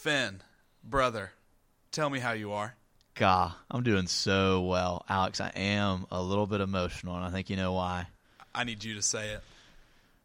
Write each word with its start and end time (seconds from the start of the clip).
Finn, 0.00 0.40
brother, 0.82 1.30
tell 1.92 2.08
me 2.08 2.20
how 2.20 2.32
you 2.32 2.52
are. 2.52 2.74
God, 3.16 3.52
I'm 3.70 3.82
doing 3.82 4.06
so 4.06 4.62
well, 4.62 5.04
Alex. 5.10 5.42
I 5.42 5.52
am 5.54 6.06
a 6.10 6.22
little 6.22 6.46
bit 6.46 6.62
emotional, 6.62 7.16
and 7.16 7.24
I 7.24 7.28
think 7.28 7.50
you 7.50 7.56
know 7.56 7.74
why. 7.74 8.06
I 8.54 8.64
need 8.64 8.82
you 8.82 8.94
to 8.94 9.02
say 9.02 9.32
it. 9.32 9.42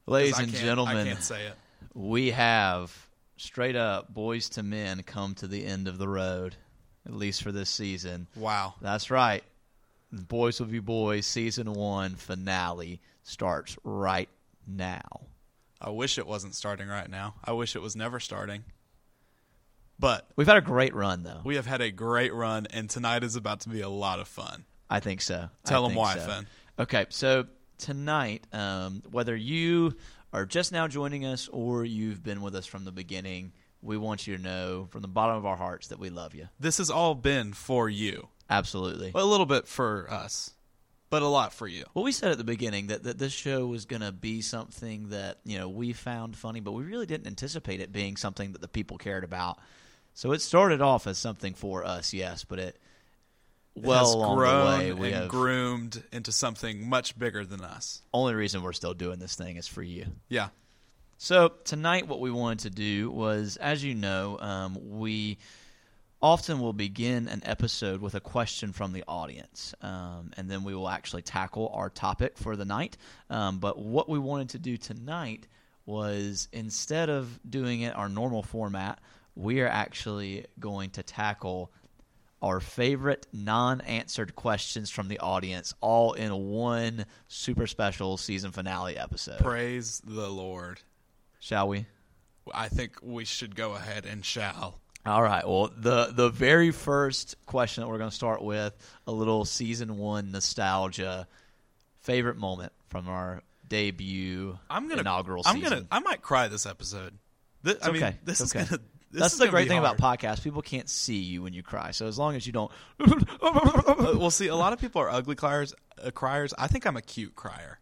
Ladies 0.05 0.39
and 0.39 0.53
gentlemen, 0.53 0.95
I 0.95 1.03
can't 1.03 1.21
say 1.21 1.47
it. 1.47 1.55
we 1.93 2.31
have 2.31 2.95
straight 3.35 3.75
up 3.75 4.13
Boyz 4.13 4.57
II 4.57 4.63
Men 4.63 5.03
come 5.03 5.35
to 5.35 5.47
the 5.47 5.65
end 5.65 5.89
of 5.89 5.97
the 5.97 6.07
road, 6.07 6.55
at 7.05 7.13
least 7.13 7.43
for 7.43 7.51
this 7.51 7.69
season. 7.69 8.27
Wow. 8.37 8.75
That's 8.79 9.11
right. 9.11 9.43
Boys 10.09 10.61
will 10.61 10.67
be 10.67 10.79
boys. 10.79 11.25
Season 11.25 11.73
one 11.73 12.15
finale 12.15 13.01
starts 13.23 13.77
right 13.83 14.29
now. 14.65 15.01
I 15.81 15.89
wish 15.89 16.17
it 16.17 16.25
wasn't 16.25 16.55
starting 16.55 16.87
right 16.87 17.09
now. 17.09 17.35
I 17.43 17.51
wish 17.51 17.75
it 17.75 17.81
was 17.81 17.97
never 17.97 18.21
starting. 18.21 18.63
But 19.97 20.27
We've 20.35 20.47
had 20.47 20.57
a 20.57 20.61
great 20.61 20.93
run, 20.93 21.23
though. 21.23 21.41
we 21.43 21.55
have 21.55 21.65
had 21.65 21.81
a 21.81 21.89
great 21.91 22.33
run, 22.33 22.67
and 22.71 22.89
tonight 22.89 23.23
is 23.23 23.35
about 23.35 23.61
to 23.61 23.69
be 23.69 23.81
a 23.81 23.89
lot 23.89 24.19
of 24.19 24.27
fun. 24.27 24.65
I 24.89 24.99
think 24.99 25.21
so. 25.21 25.49
Tell 25.63 25.83
I 25.83 25.85
'em 25.85 25.91
think 25.91 25.99
why, 26.01 26.17
so. 26.17 26.27
Finn. 26.27 26.47
Okay, 26.79 27.05
so 27.09 27.45
tonight, 27.77 28.45
um, 28.53 29.01
whether 29.09 29.35
you 29.35 29.95
are 30.33 30.45
just 30.45 30.71
now 30.71 30.87
joining 30.87 31.25
us 31.25 31.47
or 31.47 31.85
you've 31.85 32.23
been 32.23 32.41
with 32.41 32.55
us 32.55 32.65
from 32.65 32.83
the 32.83 32.91
beginning, 32.91 33.53
we 33.81 33.97
want 33.97 34.27
you 34.27 34.35
to 34.35 34.41
know 34.41 34.87
from 34.91 35.01
the 35.01 35.07
bottom 35.07 35.37
of 35.37 35.45
our 35.45 35.55
hearts 35.55 35.87
that 35.87 35.99
we 35.99 36.09
love 36.09 36.35
you. 36.35 36.49
This 36.59 36.77
has 36.79 36.89
all 36.89 37.15
been 37.15 37.53
for 37.53 37.87
you. 37.89 38.27
Absolutely. 38.49 39.11
A 39.15 39.23
little 39.25 39.45
bit 39.45 39.67
for 39.67 40.11
us, 40.11 40.51
but 41.09 41.21
a 41.21 41.27
lot 41.27 41.53
for 41.53 41.67
you. 41.67 41.85
Well, 41.93 42.03
we 42.03 42.11
said 42.11 42.31
at 42.31 42.37
the 42.37 42.43
beginning 42.43 42.87
that, 42.87 43.03
that 43.03 43.17
this 43.17 43.31
show 43.33 43.65
was 43.65 43.85
going 43.85 44.01
to 44.01 44.11
be 44.11 44.41
something 44.41 45.09
that 45.09 45.39
you 45.45 45.57
know 45.57 45.69
we 45.69 45.93
found 45.93 46.35
funny, 46.35 46.59
but 46.59 46.73
we 46.73 46.83
really 46.83 47.05
didn't 47.05 47.27
anticipate 47.27 47.79
it 47.79 47.91
being 47.91 48.17
something 48.17 48.51
that 48.51 48.61
the 48.61 48.67
people 48.67 48.97
cared 48.97 49.23
about. 49.23 49.57
So 50.15 50.31
it 50.31 50.41
started 50.41 50.81
off 50.81 51.07
as 51.07 51.17
something 51.17 51.53
for 51.53 51.85
us, 51.85 52.13
yes, 52.13 52.45
but 52.45 52.57
it 52.57 52.79
well 53.75 54.05
has 54.05 54.35
grown 54.35 54.79
way 54.79 54.93
we 54.93 55.11
and 55.11 55.29
groomed 55.29 56.01
into 56.13 56.31
something 56.31 56.87
much 56.87 57.19
bigger 57.19 57.45
than 57.45 57.59
us. 57.59 58.01
only 58.13 58.33
reason 58.33 58.63
we're 58.63 58.71
still 58.71 58.93
doing 58.93 59.19
this 59.19 59.35
thing 59.35 59.57
is 59.57 59.67
for 59.67 59.83
you. 59.83 60.05
Yeah. 60.29 60.47
So 61.17 61.49
tonight, 61.65 62.07
what 62.07 62.21
we 62.21 62.31
wanted 62.31 62.59
to 62.59 62.69
do 62.69 63.11
was, 63.11 63.57
as 63.57 63.83
you 63.83 63.93
know, 63.93 64.39
um, 64.39 64.77
we 64.97 65.37
often 66.21 66.61
will 66.61 66.73
begin 66.73 67.27
an 67.27 67.41
episode 67.45 67.99
with 67.99 68.15
a 68.15 68.21
question 68.21 68.71
from 68.71 68.93
the 68.93 69.03
audience, 69.09 69.75
um, 69.81 70.31
and 70.37 70.49
then 70.49 70.63
we 70.63 70.73
will 70.73 70.87
actually 70.87 71.21
tackle 71.23 71.69
our 71.73 71.89
topic 71.89 72.37
for 72.37 72.55
the 72.55 72.65
night. 72.65 72.95
Um, 73.29 73.59
but 73.59 73.77
what 73.77 74.07
we 74.07 74.17
wanted 74.17 74.49
to 74.49 74.59
do 74.59 74.77
tonight 74.77 75.45
was 75.85 76.47
instead 76.53 77.09
of 77.09 77.37
doing 77.49 77.81
it 77.81 77.95
our 77.95 78.07
normal 78.07 78.43
format, 78.43 78.99
we 79.35 79.61
are 79.61 79.67
actually 79.67 80.45
going 80.59 80.91
to 80.91 81.03
tackle 81.03 81.71
our 82.41 82.59
favorite 82.59 83.25
non-answered 83.33 84.35
questions 84.35 84.89
from 84.89 85.07
the 85.07 85.19
audience 85.19 85.73
all 85.81 86.13
in 86.13 86.31
one 86.49 87.05
super 87.27 87.65
special 87.67 88.17
season 88.17 88.51
finale 88.51 88.97
episode. 88.97 89.39
Praise 89.39 90.01
the 90.05 90.29
Lord. 90.29 90.81
Shall 91.39 91.67
we? 91.67 91.85
I 92.53 92.67
think 92.67 92.97
we 93.01 93.25
should 93.25 93.55
go 93.55 93.73
ahead 93.73 94.05
and 94.05 94.23
shall. 94.23 94.79
All 95.05 95.21
right. 95.23 95.47
Well, 95.47 95.71
the 95.75 96.11
the 96.11 96.29
very 96.29 96.71
first 96.71 97.35
question 97.45 97.83
that 97.83 97.87
we're 97.89 97.97
going 97.97 98.09
to 98.09 98.15
start 98.15 98.41
with 98.43 98.75
a 99.07 99.11
little 99.11 99.45
season 99.45 99.97
one 99.97 100.31
nostalgia. 100.31 101.27
Favorite 102.01 102.37
moment 102.37 102.71
from 102.89 103.07
our 103.09 103.41
debut 103.67 104.57
I'm 104.69 104.87
gonna 104.87 105.01
inaugural 105.01 105.41
I'm 105.45 105.55
season. 105.55 105.69
gonna 105.71 105.85
I 105.91 105.99
might 105.99 106.21
cry 106.21 106.47
this 106.47 106.67
episode. 106.67 107.17
This, 107.63 107.77
I 107.81 107.89
okay. 107.89 107.99
mean, 107.99 108.13
this 108.23 108.41
It's 108.41 108.53
is 108.55 108.67
gonna. 108.69 108.81
This 109.15 109.21
That's 109.21 109.37
the 109.37 109.47
great 109.47 109.69
thing 109.69 109.81
hard. 109.81 109.97
about 109.97 110.19
podcasts. 110.19 110.43
People 110.43 110.61
can't 110.61 110.89
see 110.89 111.19
you 111.19 111.41
when 111.41 111.53
you 111.53 111.63
cry. 111.63 111.91
So 111.91 112.05
as 112.07 112.17
long 112.19 112.35
as 112.35 112.45
you 112.45 112.51
don't, 112.51 112.69
Uh, 112.99 114.15
well, 114.17 114.29
see, 114.29 114.47
a 114.47 114.55
lot 114.55 114.73
of 114.73 114.79
people 114.79 115.01
are 115.01 115.09
ugly 115.09 115.35
criers. 115.35 115.73
Uh, 116.03 116.11
criers. 116.11 116.53
I 116.57 116.67
think 116.67 116.85
I'm 116.85 116.97
a 116.97 117.01
cute 117.01 117.33
crier, 117.35 117.79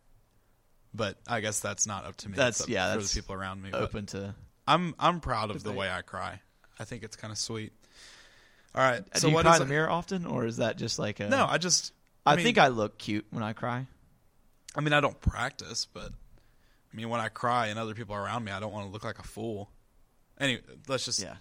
but 0.94 1.18
I 1.28 1.40
guess 1.42 1.60
that's 1.60 1.88
not 1.88 2.06
up 2.06 2.16
to 2.18 2.30
me. 2.30 2.36
That's- 2.36 2.68
yeah, 2.68 2.94
for 2.94 3.00
that's 3.00 3.14
the 3.14 3.22
people 3.22 3.36
around 3.36 3.62
me. 3.64 3.72
open 3.74 4.06
to. 4.08 4.36
I'm 4.68 4.94
I'm 5.00 5.20
proud 5.20 5.50
of 5.50 5.64
the 5.64 5.72
way 5.72 5.90
I 5.90 6.04
cry. 6.04 6.40
I 6.80 6.86
think 6.86 7.04
it's 7.04 7.16
kind 7.16 7.32
of 7.32 7.38
sweet. 7.38 7.74
All 8.76 8.84
right. 8.84 9.04
So 9.18 9.22
Do 9.22 9.28
you 9.30 9.34
what 9.34 9.46
cry 9.46 9.56
is 9.56 9.62
in 9.62 9.68
the 9.68 9.74
mirror 9.74 9.90
often, 9.90 10.26
or 10.26 10.46
is 10.46 10.58
that 10.58 10.78
just 10.78 11.00
like 11.00 11.20
a? 11.20 11.30
No, 11.30 11.46
I 11.50 11.58
just. 11.58 11.94
I, 12.26 12.36
mean, 12.36 12.46
think 12.46 12.58
I 12.58 12.68
look 12.70 12.98
cute 12.98 13.26
when 13.32 13.44
I 13.44 13.54
cry. 13.54 13.88
I 14.76 14.82
mean, 14.82 14.94
I 14.94 15.02
don't 15.02 15.20
practice, 15.20 15.86
but 15.92 16.12
I 16.12 16.96
mean, 16.96 17.10
when 17.10 17.20
I 17.20 17.28
cry 17.30 17.68
and 17.68 17.78
other 17.80 17.94
people 17.94 18.16
are 18.16 18.24
around 18.24 18.44
me, 18.46 18.52
I 18.52 18.60
don't 18.60 18.72
want 18.72 18.86
to 18.88 18.92
look 18.92 19.04
like 19.04 19.20
a 19.20 19.24
fool. 19.24 19.70
Anyway, 20.40 20.62
let's 20.88 21.06
just. 21.06 21.22
Yeah. 21.22 21.36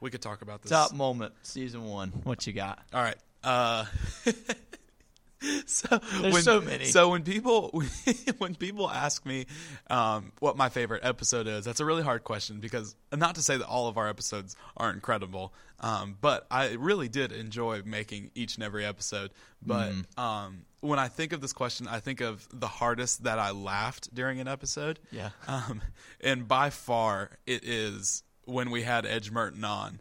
We 0.00 0.10
could 0.10 0.22
talk 0.22 0.42
about 0.42 0.62
this. 0.62 0.70
Top 0.70 0.92
moment, 0.92 1.34
season 1.42 1.84
one. 1.84 2.10
What 2.22 2.46
you 2.46 2.52
got? 2.52 2.78
All 2.94 3.02
right. 3.02 3.16
Uh, 3.42 3.84
so 5.66 5.98
There's 6.20 6.32
when, 6.34 6.42
so 6.42 6.60
many. 6.60 6.84
So 6.86 7.10
when 7.10 7.22
people 7.22 7.70
when 8.38 8.54
people 8.54 8.90
ask 8.90 9.24
me 9.24 9.46
um, 9.88 10.32
what 10.40 10.56
my 10.56 10.68
favorite 10.68 11.04
episode 11.04 11.46
is, 11.46 11.64
that's 11.64 11.80
a 11.80 11.84
really 11.84 12.02
hard 12.02 12.24
question 12.24 12.60
because 12.60 12.94
not 13.12 13.34
to 13.36 13.42
say 13.42 13.56
that 13.56 13.66
all 13.66 13.88
of 13.88 13.96
our 13.98 14.08
episodes 14.08 14.56
are 14.76 14.90
incredible, 14.90 15.52
um, 15.80 16.16
but 16.20 16.46
I 16.50 16.72
really 16.72 17.08
did 17.08 17.32
enjoy 17.32 17.82
making 17.84 18.30
each 18.34 18.56
and 18.56 18.64
every 18.64 18.84
episode. 18.84 19.30
But 19.64 19.90
Mm-hmm. 19.92 20.20
um, 20.20 20.62
when 20.80 20.98
I 20.98 21.08
think 21.08 21.32
of 21.32 21.40
this 21.40 21.52
question, 21.52 21.88
I 21.88 22.00
think 22.00 22.20
of 22.20 22.46
the 22.52 22.68
hardest 22.68 23.24
that 23.24 23.38
I 23.38 23.50
laughed 23.50 24.14
during 24.14 24.40
an 24.40 24.48
episode. 24.48 25.00
Yeah. 25.10 25.30
Um, 25.46 25.82
and 26.20 26.46
by 26.46 26.70
far, 26.70 27.30
it 27.46 27.64
is 27.64 28.22
when 28.44 28.70
we 28.70 28.82
had 28.82 29.04
Edge 29.04 29.30
Merton 29.30 29.64
on, 29.64 30.00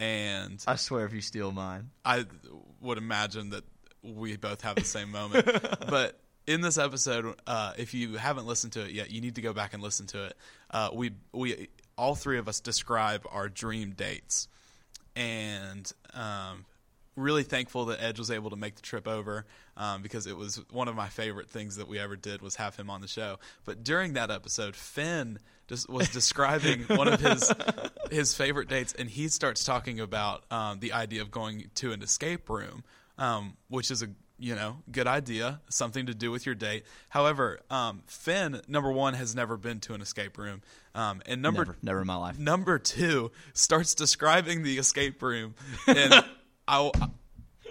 and 0.00 0.62
I 0.66 0.76
swear, 0.76 1.06
if 1.06 1.12
you 1.12 1.20
steal 1.20 1.52
mine, 1.52 1.90
I 2.04 2.26
would 2.80 2.98
imagine 2.98 3.50
that 3.50 3.64
we 4.02 4.36
both 4.36 4.62
have 4.62 4.76
the 4.76 4.84
same 4.84 5.10
moment. 5.10 5.46
but 5.88 6.18
in 6.46 6.60
this 6.60 6.78
episode, 6.78 7.34
uh, 7.46 7.72
if 7.76 7.94
you 7.94 8.16
haven't 8.16 8.46
listened 8.46 8.72
to 8.74 8.84
it 8.84 8.92
yet, 8.92 9.10
you 9.10 9.20
need 9.20 9.34
to 9.36 9.42
go 9.42 9.52
back 9.52 9.74
and 9.74 9.82
listen 9.82 10.06
to 10.08 10.26
it. 10.26 10.36
Uh, 10.70 10.90
we 10.92 11.12
we 11.32 11.68
all 11.96 12.14
three 12.14 12.38
of 12.38 12.48
us 12.48 12.60
describe 12.60 13.26
our 13.30 13.48
dream 13.48 13.92
dates, 13.92 14.48
and 15.14 15.90
um, 16.14 16.64
really 17.16 17.42
thankful 17.42 17.86
that 17.86 18.02
Edge 18.02 18.18
was 18.18 18.30
able 18.30 18.50
to 18.50 18.56
make 18.56 18.76
the 18.76 18.82
trip 18.82 19.08
over 19.08 19.46
um, 19.76 20.02
because 20.02 20.26
it 20.26 20.36
was 20.36 20.60
one 20.70 20.88
of 20.88 20.94
my 20.94 21.08
favorite 21.08 21.48
things 21.48 21.76
that 21.76 21.88
we 21.88 21.98
ever 21.98 22.16
did 22.16 22.42
was 22.42 22.56
have 22.56 22.76
him 22.76 22.90
on 22.90 23.00
the 23.00 23.08
show. 23.08 23.38
But 23.64 23.84
during 23.84 24.14
that 24.14 24.30
episode, 24.30 24.76
Finn 24.76 25.38
just 25.68 25.88
was 25.88 26.08
describing 26.08 26.82
one 26.86 27.08
of 27.08 27.20
his 27.20 27.52
his 28.10 28.34
favorite 28.34 28.68
dates, 28.68 28.92
and 28.92 29.08
he 29.08 29.28
starts 29.28 29.64
talking 29.64 30.00
about 30.00 30.44
um, 30.50 30.80
the 30.80 30.92
idea 30.92 31.22
of 31.22 31.30
going 31.30 31.70
to 31.76 31.92
an 31.92 32.02
escape 32.02 32.48
room, 32.48 32.84
um, 33.18 33.56
which 33.68 33.90
is 33.90 34.02
a 34.02 34.08
you 34.38 34.54
know 34.54 34.78
good 34.90 35.06
idea, 35.06 35.60
something 35.68 36.06
to 36.06 36.14
do 36.14 36.30
with 36.30 36.46
your 36.46 36.54
date. 36.54 36.84
However, 37.08 37.60
um, 37.70 38.02
Finn 38.06 38.60
number 38.68 38.90
one 38.90 39.14
has 39.14 39.34
never 39.34 39.56
been 39.56 39.80
to 39.80 39.94
an 39.94 40.00
escape 40.00 40.38
room, 40.38 40.62
um, 40.94 41.22
and 41.26 41.42
number 41.42 41.64
never, 41.64 41.76
never 41.82 42.00
in 42.00 42.06
my 42.06 42.16
life. 42.16 42.38
number 42.38 42.78
two 42.78 43.30
starts 43.52 43.94
describing 43.94 44.62
the 44.62 44.78
escape 44.78 45.22
room 45.22 45.54
and 45.86 46.24
I, 46.68 46.90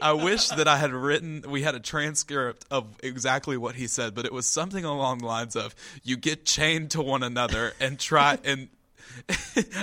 I 0.02 0.14
wish 0.14 0.50
that 0.50 0.68
I 0.68 0.78
had 0.78 0.92
written 0.92 1.44
we 1.50 1.62
had 1.64 1.76
a 1.76 1.80
transcript 1.80 2.66
of 2.72 2.86
exactly 3.04 3.58
what 3.58 3.76
he 3.76 3.88
said 3.88 4.14
but 4.16 4.26
it 4.26 4.34
was 4.34 4.46
something 4.46 4.84
along 4.86 5.20
the 5.20 5.26
lines 5.28 5.56
of 5.56 5.76
you 6.04 6.18
get 6.18 6.46
chained 6.46 6.92
to 6.92 7.02
one 7.02 7.24
another 7.24 7.74
and 7.80 8.00
try 8.00 8.38
and 8.44 8.70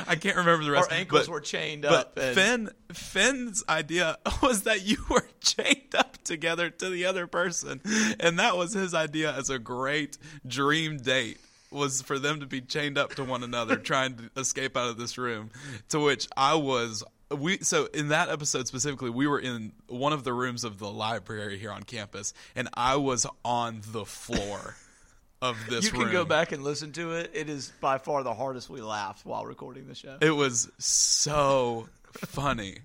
I 0.07 0.17
can't 0.17 0.37
remember 0.37 0.65
the 0.65 0.71
rest 0.73 0.91
Our 0.91 0.99
ankles 0.99 1.27
but, 1.27 1.33
were 1.33 1.41
chained 1.41 1.83
but 1.83 1.93
up. 1.93 2.19
and- 2.19 2.35
Finn 2.35 2.71
Finn's 2.93 3.65
idea 3.69 4.19
was 4.43 4.63
that 4.65 4.85
you 4.87 4.99
were 5.09 5.27
chained 5.41 5.95
up 5.97 6.23
together 6.25 6.69
to 6.71 6.91
the 6.91 7.07
other 7.07 7.27
person 7.27 7.81
and 8.21 8.39
that 8.39 8.57
was 8.57 8.75
his 8.75 8.95
idea 8.95 9.33
as 9.33 9.49
a 9.51 9.59
great 9.59 10.19
dream 10.47 10.99
date 10.99 11.39
was 11.71 12.03
for 12.03 12.19
them 12.19 12.41
to 12.41 12.47
be 12.47 12.61
chained 12.61 12.99
up 12.99 13.15
to 13.15 13.25
one 13.25 13.43
another 13.43 13.77
trying 13.77 14.15
to 14.17 14.31
escape 14.37 14.77
out 14.77 14.91
of 14.91 14.99
this 14.99 15.17
room 15.17 15.51
to 15.89 15.99
which 15.99 16.29
I 16.37 16.55
was 16.57 17.03
we 17.37 17.59
so 17.59 17.87
in 17.95 18.09
that 18.09 18.29
episode 18.29 18.67
specifically 18.67 19.11
we 19.11 19.27
were 19.27 19.39
in 19.39 19.73
one 19.89 20.13
of 20.13 20.25
the 20.25 20.33
rooms 20.33 20.65
of 20.65 20.79
the 20.79 20.91
library 20.91 21.59
here 21.59 21.71
on 21.71 21.83
campus 21.83 22.35
and 22.55 22.69
I 22.75 22.97
was 22.97 23.27
on 23.45 23.83
the 23.93 24.05
floor 24.05 24.77
of 25.43 25.57
this 25.69 25.85
you 25.87 25.91
can 25.91 26.01
room 26.03 26.13
go 26.13 26.25
back 26.25 26.53
and 26.53 26.63
listen 26.63 26.93
to 26.93 27.13
it. 27.13 27.31
It 27.35 27.49
is 27.49 27.73
by 27.81 27.99
far 27.99 28.23
the 28.23 28.35
hardest 28.35 28.71
we 28.71 28.81
laughed 28.81 29.27
while 29.27 29.45
recording 29.45 29.89
the 29.89 29.95
show. 29.95 30.17
It 30.21 30.31
was 30.31 30.71
so 30.79 31.89
funny. 32.15 32.79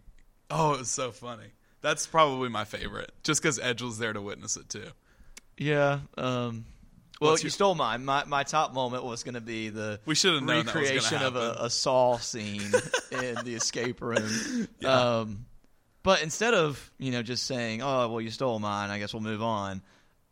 Oh, 0.50 0.74
it 0.74 0.80
was 0.80 0.90
so 0.92 1.12
funny. 1.12 1.48
That's 1.82 2.08
probably 2.08 2.50
my 2.50 2.66
favorite, 2.66 3.12
just 3.24 3.42
because 3.42 3.60
Edge 3.60 3.82
was 3.84 4.00
there 4.00 4.12
to 4.12 4.22
witness 4.22 4.58
it 4.58 4.70
too. 4.70 4.88
yeah. 5.58 6.00
Um, 6.18 6.66
well, 7.22 7.38
you 7.38 7.50
stole 7.50 7.76
mine. 7.76 8.06
My 8.06 8.24
my 8.26 8.44
top 8.44 8.74
moment 8.74 9.04
was 9.04 9.24
going 9.24 9.36
to 9.36 9.42
be 9.42 9.70
the 9.70 10.00
We 10.06 10.16
should 10.16 10.36
have 10.36 10.44
known 10.44 10.66
that 10.66 10.76
was 10.76 10.84
recreation 10.84 11.22
of 11.22 11.36
a, 11.36 11.58
a 11.62 11.70
Saw 11.70 12.18
scene 12.18 12.62
in 13.12 13.36
the 13.44 13.56
escape 13.56 14.02
room. 14.02 14.68
Yeah. 14.80 15.18
Um, 15.20 15.46
but 16.04 16.22
instead 16.22 16.54
of 16.54 16.92
you 16.98 17.12
know 17.12 17.22
just 17.24 17.46
saying, 17.46 17.82
"Oh, 17.82 18.08
well, 18.10 18.22
you 18.22 18.30
stole 18.30 18.60
mine," 18.60 18.90
I 18.90 19.00
guess 19.00 19.14
we'll 19.14 19.24
move 19.24 19.42
on. 19.42 19.82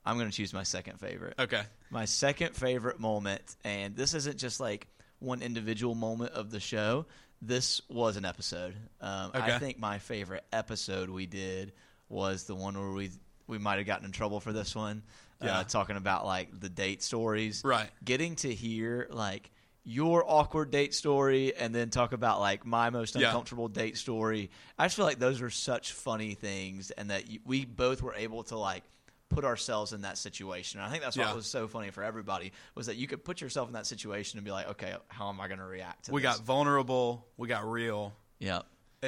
I'm 0.06 0.18
going 0.18 0.30
to 0.30 0.36
choose 0.36 0.54
my 0.54 0.64
second 0.64 1.00
favorite. 1.00 1.34
Okay, 1.40 1.64
My 1.90 2.06
second 2.06 2.56
favorite 2.56 3.00
moment, 3.00 3.56
and 3.64 3.96
this 3.96 4.14
isn't 4.14 4.38
just 4.38 4.60
like 4.60 4.88
one 5.20 5.42
individual 5.42 5.96
moment 5.96 6.34
of 6.34 6.52
the 6.52 6.60
show. 6.60 7.08
this 7.42 7.82
was 7.90 8.16
an 8.16 8.24
episode. 8.26 8.76
Um, 9.02 9.32
I 9.34 9.58
think 9.58 9.80
my 9.80 9.98
favorite 9.98 10.44
episode 10.54 11.10
we 11.10 11.26
did 11.26 11.74
was 12.08 12.44
the 12.44 12.56
one 12.56 12.78
where 12.80 12.92
we 12.92 13.10
we 13.48 13.58
might 13.58 13.78
have 13.78 13.86
gotten 13.88 14.06
in 14.06 14.12
trouble 14.12 14.40
for 14.40 14.54
this 14.54 14.76
one. 14.76 15.04
Yeah. 15.44 15.60
Uh, 15.60 15.64
talking 15.66 15.98
about 15.98 16.26
like 16.26 16.60
the 16.60 16.70
date 16.70 17.04
stories. 17.04 17.62
Right. 17.66 17.90
Getting 18.04 18.36
to 18.38 18.54
hear 18.54 19.08
like 19.12 19.52
your 19.84 20.24
awkward 20.26 20.72
date 20.72 20.94
story 20.96 21.56
and 21.56 21.76
then 21.76 21.90
talk 21.90 22.14
about 22.14 22.40
like 22.40 22.66
my 22.66 22.90
most 22.90 23.16
Yeah. 23.16 23.28
uncomfortable 23.28 23.68
date 23.68 23.98
story. 23.98 24.50
I 24.80 24.86
just 24.86 24.96
feel 24.96 25.06
like 25.06 25.20
those 25.20 25.42
are 25.42 25.50
such 25.50 25.92
funny 25.92 26.34
things 26.34 26.90
and 26.92 27.10
that 27.12 27.30
you, 27.30 27.40
we 27.46 27.66
both 27.66 28.02
were 28.02 28.16
able 28.16 28.44
to 28.44 28.58
like 28.58 28.84
put 29.30 29.44
ourselves 29.44 29.92
in 29.92 30.02
that 30.02 30.18
situation. 30.18 30.80
And 30.80 30.88
I 30.88 30.92
think 30.92 31.04
that's 31.04 31.18
what 31.18 31.36
was 31.36 31.46
so 31.48 31.68
funny 31.68 31.90
for 31.92 32.04
everybody 32.04 32.54
was 32.74 32.86
that 32.88 32.96
you 32.96 33.06
could 33.06 33.24
put 33.24 33.42
yourself 33.42 33.68
in 33.68 33.74
that 33.74 33.86
situation 33.86 34.38
and 34.40 34.46
be 34.46 34.52
like, 34.52 34.70
okay, 34.70 34.96
how 35.10 35.30
am 35.30 35.42
I 35.42 35.48
going 35.48 35.60
to 35.60 35.66
react 35.66 36.06
to 36.06 36.12
We 36.14 36.22
this? 36.22 36.38
got 36.38 36.46
vulnerable, 36.46 37.28
we 37.36 37.48
got 37.48 37.70
real, 37.70 38.14
yeah. 38.40 38.62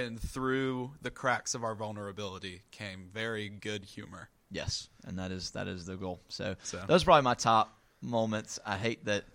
And 0.05 0.19
through 0.19 0.91
the 1.01 1.11
cracks 1.11 1.53
of 1.55 1.63
our 1.63 1.75
vulnerability 1.75 2.61
came 2.71 3.09
very 3.13 3.49
good 3.49 3.83
humor. 3.85 4.29
Yes, 4.51 4.87
and 5.05 5.19
that 5.19 5.31
is 5.31 5.51
that 5.51 5.67
is 5.67 5.85
the 5.85 5.95
goal. 5.97 6.21
So, 6.29 6.55
So. 6.63 6.81
those 6.87 7.03
are 7.03 7.05
probably 7.05 7.23
my 7.23 7.33
top 7.33 7.77
moments. 8.01 8.59
I 8.65 8.77
hate 8.77 9.05
that 9.05 9.25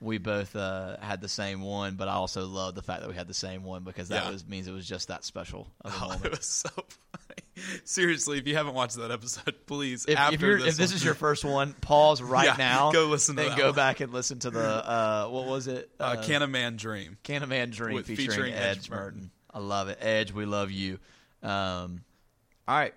we 0.00 0.18
both 0.18 0.54
uh, 0.56 0.96
had 1.00 1.20
the 1.20 1.28
same 1.28 1.60
one, 1.60 1.96
but 1.96 2.08
I 2.08 2.12
also 2.12 2.46
love 2.46 2.74
the 2.74 2.82
fact 2.82 3.00
that 3.00 3.08
we 3.08 3.14
had 3.16 3.26
the 3.28 3.34
same 3.34 3.64
one 3.64 3.82
because 3.84 4.08
that 4.08 4.24
Yeah. 4.24 4.30
was 4.30 4.46
means 4.46 4.66
it 4.68 4.72
was 4.72 4.86
just 4.86 5.08
that 5.08 5.24
special 5.24 5.66
of 5.82 5.92
a 5.92 5.96
Oh, 5.96 6.00
moment. 6.08 6.24
it 6.26 6.30
was 6.38 6.46
so 6.46 6.68
funny. 6.70 7.76
Seriously, 7.84 8.38
if 8.38 8.46
you 8.46 8.54
haven't 8.56 8.74
watched 8.74 8.96
that 8.96 9.10
episode, 9.10 9.54
please 9.66 10.06
If, 10.08 10.16
after 10.18 10.56
if, 10.56 10.60
this, 10.64 10.68
if 10.74 10.76
this 10.78 10.92
is 10.94 11.04
your 11.04 11.14
first 11.14 11.44
one, 11.44 11.74
pause 11.74 12.22
right 12.22 12.46
Yeah, 12.46 12.54
now. 12.56 12.92
go 12.92 13.06
listen 13.08 13.36
to 13.36 13.42
that 13.42 13.58
go 13.58 13.66
one. 13.66 13.74
back 13.74 14.00
and 14.00 14.12
listen 14.12 14.38
to 14.40 14.50
the 14.50 14.60
uh, 14.88 15.28
what 15.28 15.46
was 15.46 15.66
it? 15.66 15.90
uh, 16.00 16.22
Can 16.22 16.40
a 16.42 16.46
Man 16.46 16.76
Dream? 16.76 17.18
Can 17.22 17.42
a 17.42 17.46
Man 17.46 17.70
Dream 17.70 17.94
With- 17.96 18.06
featuring, 18.06 18.30
featuring 18.30 18.54
Edge, 18.54 18.78
Edge 18.78 18.90
Merton. 18.90 19.04
Merton. 19.18 19.30
I 19.52 19.58
love 19.58 19.88
it. 19.88 19.98
Edge, 20.00 20.32
we 20.32 20.44
love 20.46 20.70
you. 20.70 20.98
Um, 21.42 22.02
all 22.68 22.76
right. 22.76 22.94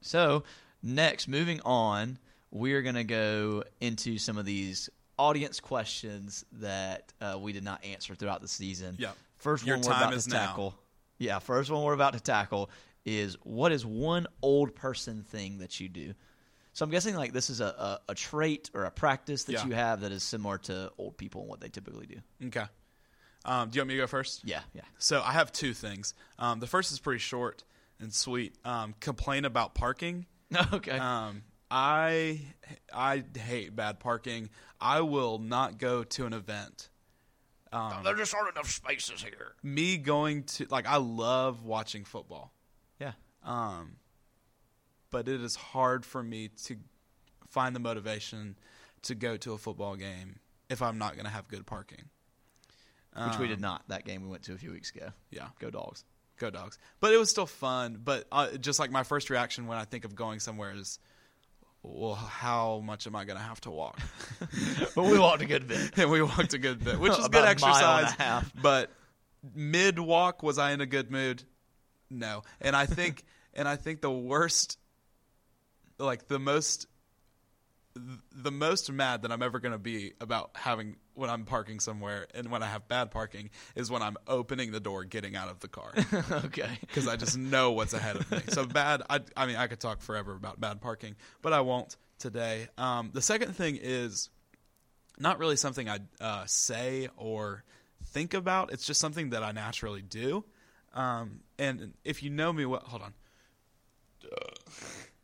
So, 0.00 0.44
next, 0.82 1.28
moving 1.28 1.60
on, 1.64 2.18
we're 2.50 2.82
going 2.82 2.94
to 2.96 3.04
go 3.04 3.64
into 3.80 4.18
some 4.18 4.36
of 4.38 4.44
these 4.44 4.90
audience 5.18 5.60
questions 5.60 6.44
that 6.52 7.12
uh, 7.20 7.38
we 7.40 7.52
did 7.52 7.64
not 7.64 7.84
answer 7.84 8.14
throughout 8.14 8.42
the 8.42 8.48
season. 8.48 8.96
Yeah. 8.98 9.12
First 9.38 9.64
Your 9.66 9.76
one 9.76 9.86
we're 9.86 9.92
about 9.92 10.20
to 10.20 10.28
now. 10.30 10.46
tackle. 10.46 10.74
Yeah, 11.18 11.38
first 11.38 11.70
one 11.70 11.82
we're 11.82 11.92
about 11.94 12.12
to 12.14 12.20
tackle 12.20 12.70
is 13.04 13.36
what 13.44 13.70
is 13.72 13.84
one 13.86 14.26
old 14.42 14.74
person 14.74 15.22
thing 15.22 15.58
that 15.58 15.78
you 15.80 15.88
do? 15.88 16.14
So 16.72 16.84
I'm 16.84 16.90
guessing 16.90 17.14
like 17.14 17.32
this 17.32 17.50
is 17.50 17.60
a, 17.60 17.66
a, 17.66 18.00
a 18.10 18.14
trait 18.14 18.70
or 18.74 18.84
a 18.84 18.90
practice 18.90 19.44
that 19.44 19.52
Yeah. 19.52 19.66
you 19.66 19.72
have 19.74 20.00
that 20.00 20.10
is 20.10 20.22
similar 20.24 20.58
to 20.58 20.90
old 20.98 21.16
people 21.16 21.42
and 21.42 21.50
what 21.50 21.60
they 21.60 21.68
typically 21.68 22.06
do. 22.06 22.16
Okay. 22.48 22.64
Um, 23.44 23.68
do 23.68 23.76
you 23.76 23.80
want 23.82 23.88
me 23.88 23.94
to 23.94 24.00
go 24.00 24.06
first? 24.06 24.42
Yeah, 24.44 24.60
yeah. 24.74 24.82
So 24.98 25.22
I 25.22 25.32
have 25.32 25.52
two 25.52 25.74
things. 25.74 26.14
Um, 26.38 26.60
the 26.60 26.66
first 26.66 26.92
is 26.92 26.98
pretty 26.98 27.18
short 27.18 27.64
and 28.00 28.12
sweet. 28.12 28.54
Um, 28.64 28.94
complain 29.00 29.44
about 29.44 29.74
parking. 29.74 30.26
okay. 30.72 30.98
Um, 30.98 31.42
I 31.70 32.40
I 32.92 33.24
hate 33.36 33.74
bad 33.74 34.00
parking. 34.00 34.50
I 34.80 35.00
will 35.00 35.38
not 35.38 35.78
go 35.78 36.04
to 36.04 36.26
an 36.26 36.32
event. 36.32 36.88
Um, 37.72 38.04
there 38.04 38.14
just 38.14 38.32
aren't 38.34 38.54
enough 38.54 38.70
spaces 38.70 39.20
here. 39.20 39.54
me 39.62 39.96
going 39.96 40.44
to 40.44 40.66
like 40.70 40.86
I 40.86 40.96
love 40.96 41.64
watching 41.64 42.04
football. 42.04 42.52
Yeah. 43.00 43.12
Um, 43.42 43.96
but 45.10 45.28
it 45.28 45.40
is 45.40 45.56
hard 45.56 46.06
for 46.06 46.22
me 46.22 46.50
to 46.66 46.76
find 47.48 47.74
the 47.74 47.80
motivation 47.80 48.56
to 49.02 49.14
go 49.14 49.36
to 49.36 49.52
a 49.52 49.58
football 49.58 49.96
game 49.96 50.38
if 50.70 50.80
I'm 50.80 50.98
not 50.98 51.14
going 51.14 51.24
to 51.24 51.30
have 51.30 51.48
good 51.48 51.66
parking. 51.66 52.04
Which 53.16 53.38
we 53.38 53.46
did 53.48 53.56
Um, 53.58 53.62
not. 53.62 53.84
That 53.88 54.04
game 54.04 54.22
we 54.22 54.28
went 54.28 54.42
to 54.44 54.54
a 54.54 54.58
few 54.58 54.70
weeks 54.72 54.90
ago. 54.90 55.10
Yeah, 55.30 55.48
Go 55.60 55.70
dogs. 55.70 56.04
go 56.38 56.50
dogs. 56.50 56.78
But 57.00 57.12
it 57.12 57.16
was 57.16 57.30
still 57.30 57.46
fun. 57.46 58.00
But 58.02 58.26
uh, 58.32 58.56
just 58.56 58.78
like 58.80 58.90
my 58.90 59.04
first 59.04 59.30
reaction 59.30 59.66
when 59.68 59.78
I 59.78 59.84
think 59.84 60.04
of 60.04 60.14
going 60.16 60.40
somewhere 60.40 60.72
is, 60.74 60.98
well, 61.82 62.14
how 62.14 62.80
much 62.84 63.06
am 63.06 63.14
I 63.14 63.24
going 63.24 63.36
to 63.38 63.42
have 63.44 63.60
to 63.62 63.70
walk? 63.70 64.00
but 64.96 65.04
we 65.04 65.18
walked 65.18 65.42
a 65.42 65.46
good 65.46 65.68
bit. 65.68 65.96
and 65.98 66.10
we 66.10 66.22
walked 66.22 66.54
a 66.54 66.58
good 66.58 66.82
bit, 66.82 66.98
which 66.98 67.12
is 67.12 67.28
good 67.28 67.36
a 67.36 67.38
mile 67.38 67.38
and 67.38 67.46
a 67.46 67.50
exercise. 67.50 68.12
half. 68.14 68.52
But 68.60 68.90
mid 69.54 69.98
walk, 69.98 70.42
was 70.42 70.58
I 70.58 70.72
in 70.72 70.80
a 70.80 70.86
good 70.86 71.10
mood? 71.10 71.44
No. 72.10 72.42
And 72.60 72.74
I 72.74 72.86
think, 72.86 73.22
and 73.52 73.68
I 73.68 73.76
think 73.76 74.00
the 74.00 74.10
worst, 74.10 74.78
like 75.98 76.26
the 76.26 76.38
most, 76.40 76.86
the 78.32 78.50
most 78.50 78.90
mad 78.90 79.22
that 79.22 79.30
I'm 79.30 79.42
ever 79.42 79.60
going 79.60 79.72
to 79.72 79.78
be 79.78 80.14
about 80.20 80.50
having 80.54 80.96
when 81.14 81.30
I'm 81.30 81.44
parking 81.44 81.80
somewhere 81.80 82.26
and 82.34 82.50
when 82.50 82.62
I 82.62 82.66
have 82.66 82.88
bad 82.88 83.10
parking 83.10 83.50
is 83.74 83.90
when 83.90 84.02
I'm 84.02 84.16
opening 84.26 84.72
the 84.72 84.80
door, 84.80 85.04
getting 85.04 85.36
out 85.36 85.48
of 85.48 85.60
the 85.60 85.68
car 85.68 85.92
okay. 86.44 86.78
because 86.80 87.08
I 87.08 87.16
just 87.16 87.38
know 87.38 87.72
what's 87.72 87.94
ahead 87.94 88.16
of 88.16 88.30
me. 88.30 88.40
So 88.48 88.64
bad. 88.66 89.02
I, 89.08 89.20
I 89.36 89.46
mean, 89.46 89.56
I 89.56 89.66
could 89.66 89.80
talk 89.80 90.00
forever 90.00 90.34
about 90.34 90.60
bad 90.60 90.80
parking, 90.80 91.16
but 91.42 91.52
I 91.52 91.60
won't 91.60 91.96
today. 92.18 92.68
Um, 92.76 93.10
the 93.12 93.22
second 93.22 93.54
thing 93.54 93.78
is 93.80 94.30
not 95.18 95.38
really 95.38 95.56
something 95.56 95.88
I 95.88 96.00
uh, 96.20 96.44
say 96.46 97.08
or 97.16 97.64
think 98.06 98.34
about. 98.34 98.72
It's 98.72 98.86
just 98.86 99.00
something 99.00 99.30
that 99.30 99.42
I 99.42 99.52
naturally 99.52 100.02
do. 100.02 100.44
Um, 100.94 101.40
and 101.58 101.94
if 102.04 102.22
you 102.22 102.30
know 102.30 102.52
me 102.52 102.66
well, 102.66 102.82
hold 102.84 103.02
on. 103.02 103.14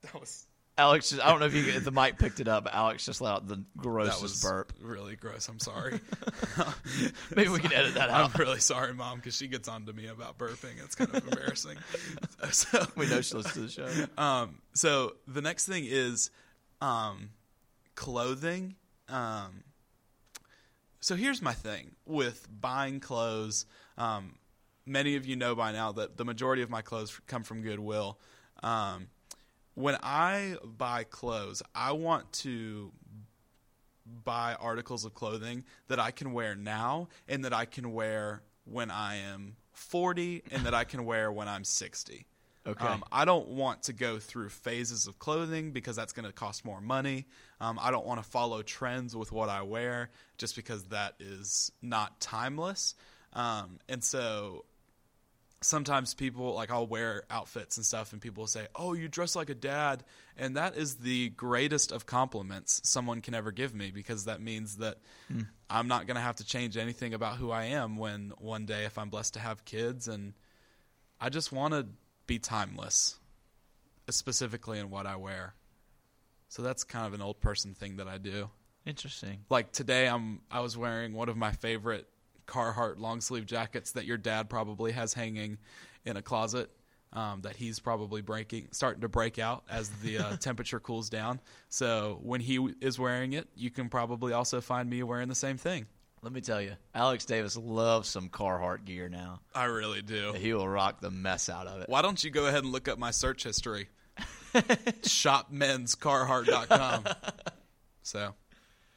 that 0.02 0.18
was 0.18 0.46
Alex, 0.80 1.10
just, 1.10 1.22
I 1.22 1.28
don't 1.28 1.40
know 1.40 1.46
if, 1.46 1.54
you, 1.54 1.62
if 1.66 1.84
the 1.84 1.90
mic 1.90 2.16
picked 2.18 2.40
it 2.40 2.48
up, 2.48 2.64
but 2.64 2.74
Alex 2.74 3.04
just 3.04 3.20
let 3.20 3.32
out 3.32 3.46
the 3.46 3.56
that 3.56 3.76
grossest 3.76 4.22
was 4.22 4.42
burp. 4.42 4.72
really 4.80 5.14
gross. 5.14 5.46
I'm 5.46 5.58
sorry. 5.58 6.00
Maybe 7.36 7.50
we 7.50 7.58
can 7.58 7.70
edit 7.74 7.92
that 7.94 8.08
out. 8.08 8.34
I'm 8.34 8.40
really 8.40 8.60
sorry, 8.60 8.94
mom, 8.94 9.18
because 9.18 9.36
she 9.36 9.46
gets 9.46 9.68
on 9.68 9.84
to 9.84 9.92
me 9.92 10.06
about 10.06 10.38
burping. 10.38 10.82
It's 10.82 10.94
kind 10.94 11.14
of 11.14 11.22
embarrassing. 11.22 11.76
so 12.50 12.86
We 12.96 13.08
know 13.08 13.20
she 13.20 13.34
listens 13.36 13.52
to 13.52 13.60
the 13.60 13.68
show. 13.68 14.22
Um, 14.22 14.62
so 14.72 15.16
the 15.28 15.42
next 15.42 15.66
thing 15.66 15.84
is 15.86 16.30
um, 16.80 17.30
clothing. 17.94 18.76
Um, 19.10 19.64
so 21.00 21.14
here's 21.14 21.42
my 21.42 21.52
thing 21.52 21.90
with 22.06 22.48
buying 22.50 23.00
clothes. 23.00 23.66
Um, 23.98 24.36
many 24.86 25.16
of 25.16 25.26
you 25.26 25.36
know 25.36 25.54
by 25.54 25.72
now 25.72 25.92
that 25.92 26.16
the 26.16 26.24
majority 26.24 26.62
of 26.62 26.70
my 26.70 26.80
clothes 26.80 27.20
come 27.26 27.42
from 27.42 27.60
Goodwill. 27.60 28.18
Um, 28.62 29.08
when 29.74 29.96
I 30.02 30.56
buy 30.64 31.04
clothes, 31.04 31.62
I 31.74 31.92
want 31.92 32.32
to 32.34 32.92
buy 34.24 34.56
articles 34.58 35.04
of 35.04 35.14
clothing 35.14 35.64
that 35.88 36.00
I 36.00 36.10
can 36.10 36.32
wear 36.32 36.54
now 36.54 37.08
and 37.28 37.44
that 37.44 37.52
I 37.52 37.64
can 37.64 37.92
wear 37.92 38.42
when 38.64 38.90
I 38.90 39.16
am 39.16 39.56
40 39.72 40.42
and 40.50 40.66
that 40.66 40.74
I 40.74 40.84
can 40.84 41.04
wear 41.04 41.30
when 41.30 41.48
I'm 41.48 41.64
60. 41.64 42.26
Okay. 42.66 42.86
Um, 42.86 43.02
I 43.10 43.24
don't 43.24 43.48
want 43.48 43.84
to 43.84 43.92
go 43.94 44.18
through 44.18 44.50
phases 44.50 45.06
of 45.06 45.18
clothing 45.18 45.70
because 45.70 45.96
that's 45.96 46.12
going 46.12 46.26
to 46.26 46.32
cost 46.32 46.64
more 46.64 46.80
money. 46.80 47.26
Um, 47.60 47.78
I 47.80 47.90
don't 47.90 48.04
want 48.04 48.22
to 48.22 48.28
follow 48.28 48.62
trends 48.62 49.16
with 49.16 49.32
what 49.32 49.48
I 49.48 49.62
wear 49.62 50.10
just 50.36 50.56
because 50.56 50.84
that 50.84 51.14
is 51.20 51.72
not 51.80 52.20
timeless. 52.20 52.94
Um, 53.32 53.78
and 53.88 54.04
so 54.04 54.66
sometimes 55.62 56.14
people 56.14 56.54
like 56.54 56.70
I'll 56.70 56.86
wear 56.86 57.24
outfits 57.30 57.76
and 57.76 57.84
stuff 57.84 58.12
and 58.12 58.20
people 58.20 58.42
will 58.42 58.48
say, 58.48 58.66
"Oh, 58.74 58.94
you 58.94 59.08
dress 59.08 59.36
like 59.36 59.50
a 59.50 59.54
dad." 59.54 60.04
And 60.36 60.56
that 60.56 60.76
is 60.76 60.96
the 60.96 61.30
greatest 61.30 61.92
of 61.92 62.06
compliments 62.06 62.80
someone 62.84 63.20
can 63.20 63.34
ever 63.34 63.52
give 63.52 63.74
me 63.74 63.90
because 63.90 64.24
that 64.24 64.40
means 64.40 64.78
that 64.78 64.98
hmm. 65.28 65.42
I'm 65.68 65.88
not 65.88 66.06
going 66.06 66.14
to 66.14 66.22
have 66.22 66.36
to 66.36 66.44
change 66.44 66.76
anything 66.76 67.14
about 67.14 67.36
who 67.36 67.50
I 67.50 67.64
am 67.64 67.96
when 67.96 68.32
one 68.38 68.66
day 68.66 68.84
if 68.84 68.96
I'm 68.98 69.10
blessed 69.10 69.34
to 69.34 69.40
have 69.40 69.64
kids 69.64 70.08
and 70.08 70.34
I 71.20 71.28
just 71.28 71.52
want 71.52 71.74
to 71.74 71.86
be 72.26 72.38
timeless, 72.38 73.18
specifically 74.08 74.78
in 74.78 74.88
what 74.88 75.06
I 75.06 75.16
wear. 75.16 75.54
So 76.48 76.62
that's 76.62 76.84
kind 76.84 77.06
of 77.06 77.12
an 77.12 77.20
old 77.20 77.40
person 77.40 77.74
thing 77.74 77.96
that 77.96 78.08
I 78.08 78.18
do. 78.18 78.50
Interesting. 78.86 79.44
Like 79.50 79.72
today, 79.72 80.08
I'm 80.08 80.40
I 80.50 80.60
was 80.60 80.76
wearing 80.76 81.12
one 81.12 81.28
of 81.28 81.36
my 81.36 81.52
favorite 81.52 82.08
Carhartt 82.50 82.98
long 82.98 83.20
sleeve 83.20 83.46
jackets 83.46 83.92
that 83.92 84.04
your 84.04 84.16
dad 84.18 84.50
probably 84.50 84.90
has 84.92 85.14
hanging 85.14 85.58
in 86.04 86.16
a 86.16 86.22
closet. 86.22 86.70
Um, 87.12 87.40
that 87.40 87.56
he's 87.56 87.80
probably 87.80 88.22
breaking, 88.22 88.68
starting 88.70 89.00
to 89.00 89.08
break 89.08 89.40
out 89.40 89.64
as 89.68 89.88
the 90.00 90.18
uh, 90.18 90.36
temperature 90.40 90.78
cools 90.78 91.10
down. 91.10 91.40
So 91.68 92.20
when 92.22 92.40
he 92.40 92.54
w- 92.54 92.76
is 92.80 93.00
wearing 93.00 93.32
it, 93.32 93.48
you 93.56 93.68
can 93.68 93.88
probably 93.88 94.32
also 94.32 94.60
find 94.60 94.88
me 94.88 95.02
wearing 95.02 95.28
the 95.28 95.34
same 95.34 95.56
thing. 95.56 95.86
Let 96.22 96.32
me 96.32 96.40
tell 96.40 96.62
you, 96.62 96.74
Alex 96.94 97.24
Davis 97.24 97.56
loves 97.56 98.08
some 98.08 98.28
Carhartt 98.28 98.84
gear 98.84 99.08
now. 99.08 99.40
I 99.52 99.64
really 99.64 100.02
do. 100.02 100.34
He 100.34 100.52
will 100.52 100.68
rock 100.68 101.00
the 101.00 101.10
mess 101.10 101.48
out 101.48 101.66
of 101.66 101.80
it. 101.80 101.88
Why 101.88 102.00
don't 102.00 102.22
you 102.22 102.30
go 102.30 102.46
ahead 102.46 102.62
and 102.62 102.70
look 102.70 102.86
up 102.86 102.96
my 102.96 103.10
search 103.10 103.42
history? 103.42 103.88
Shopmenscarhartt.com. 104.54 107.04
So, 108.02 108.34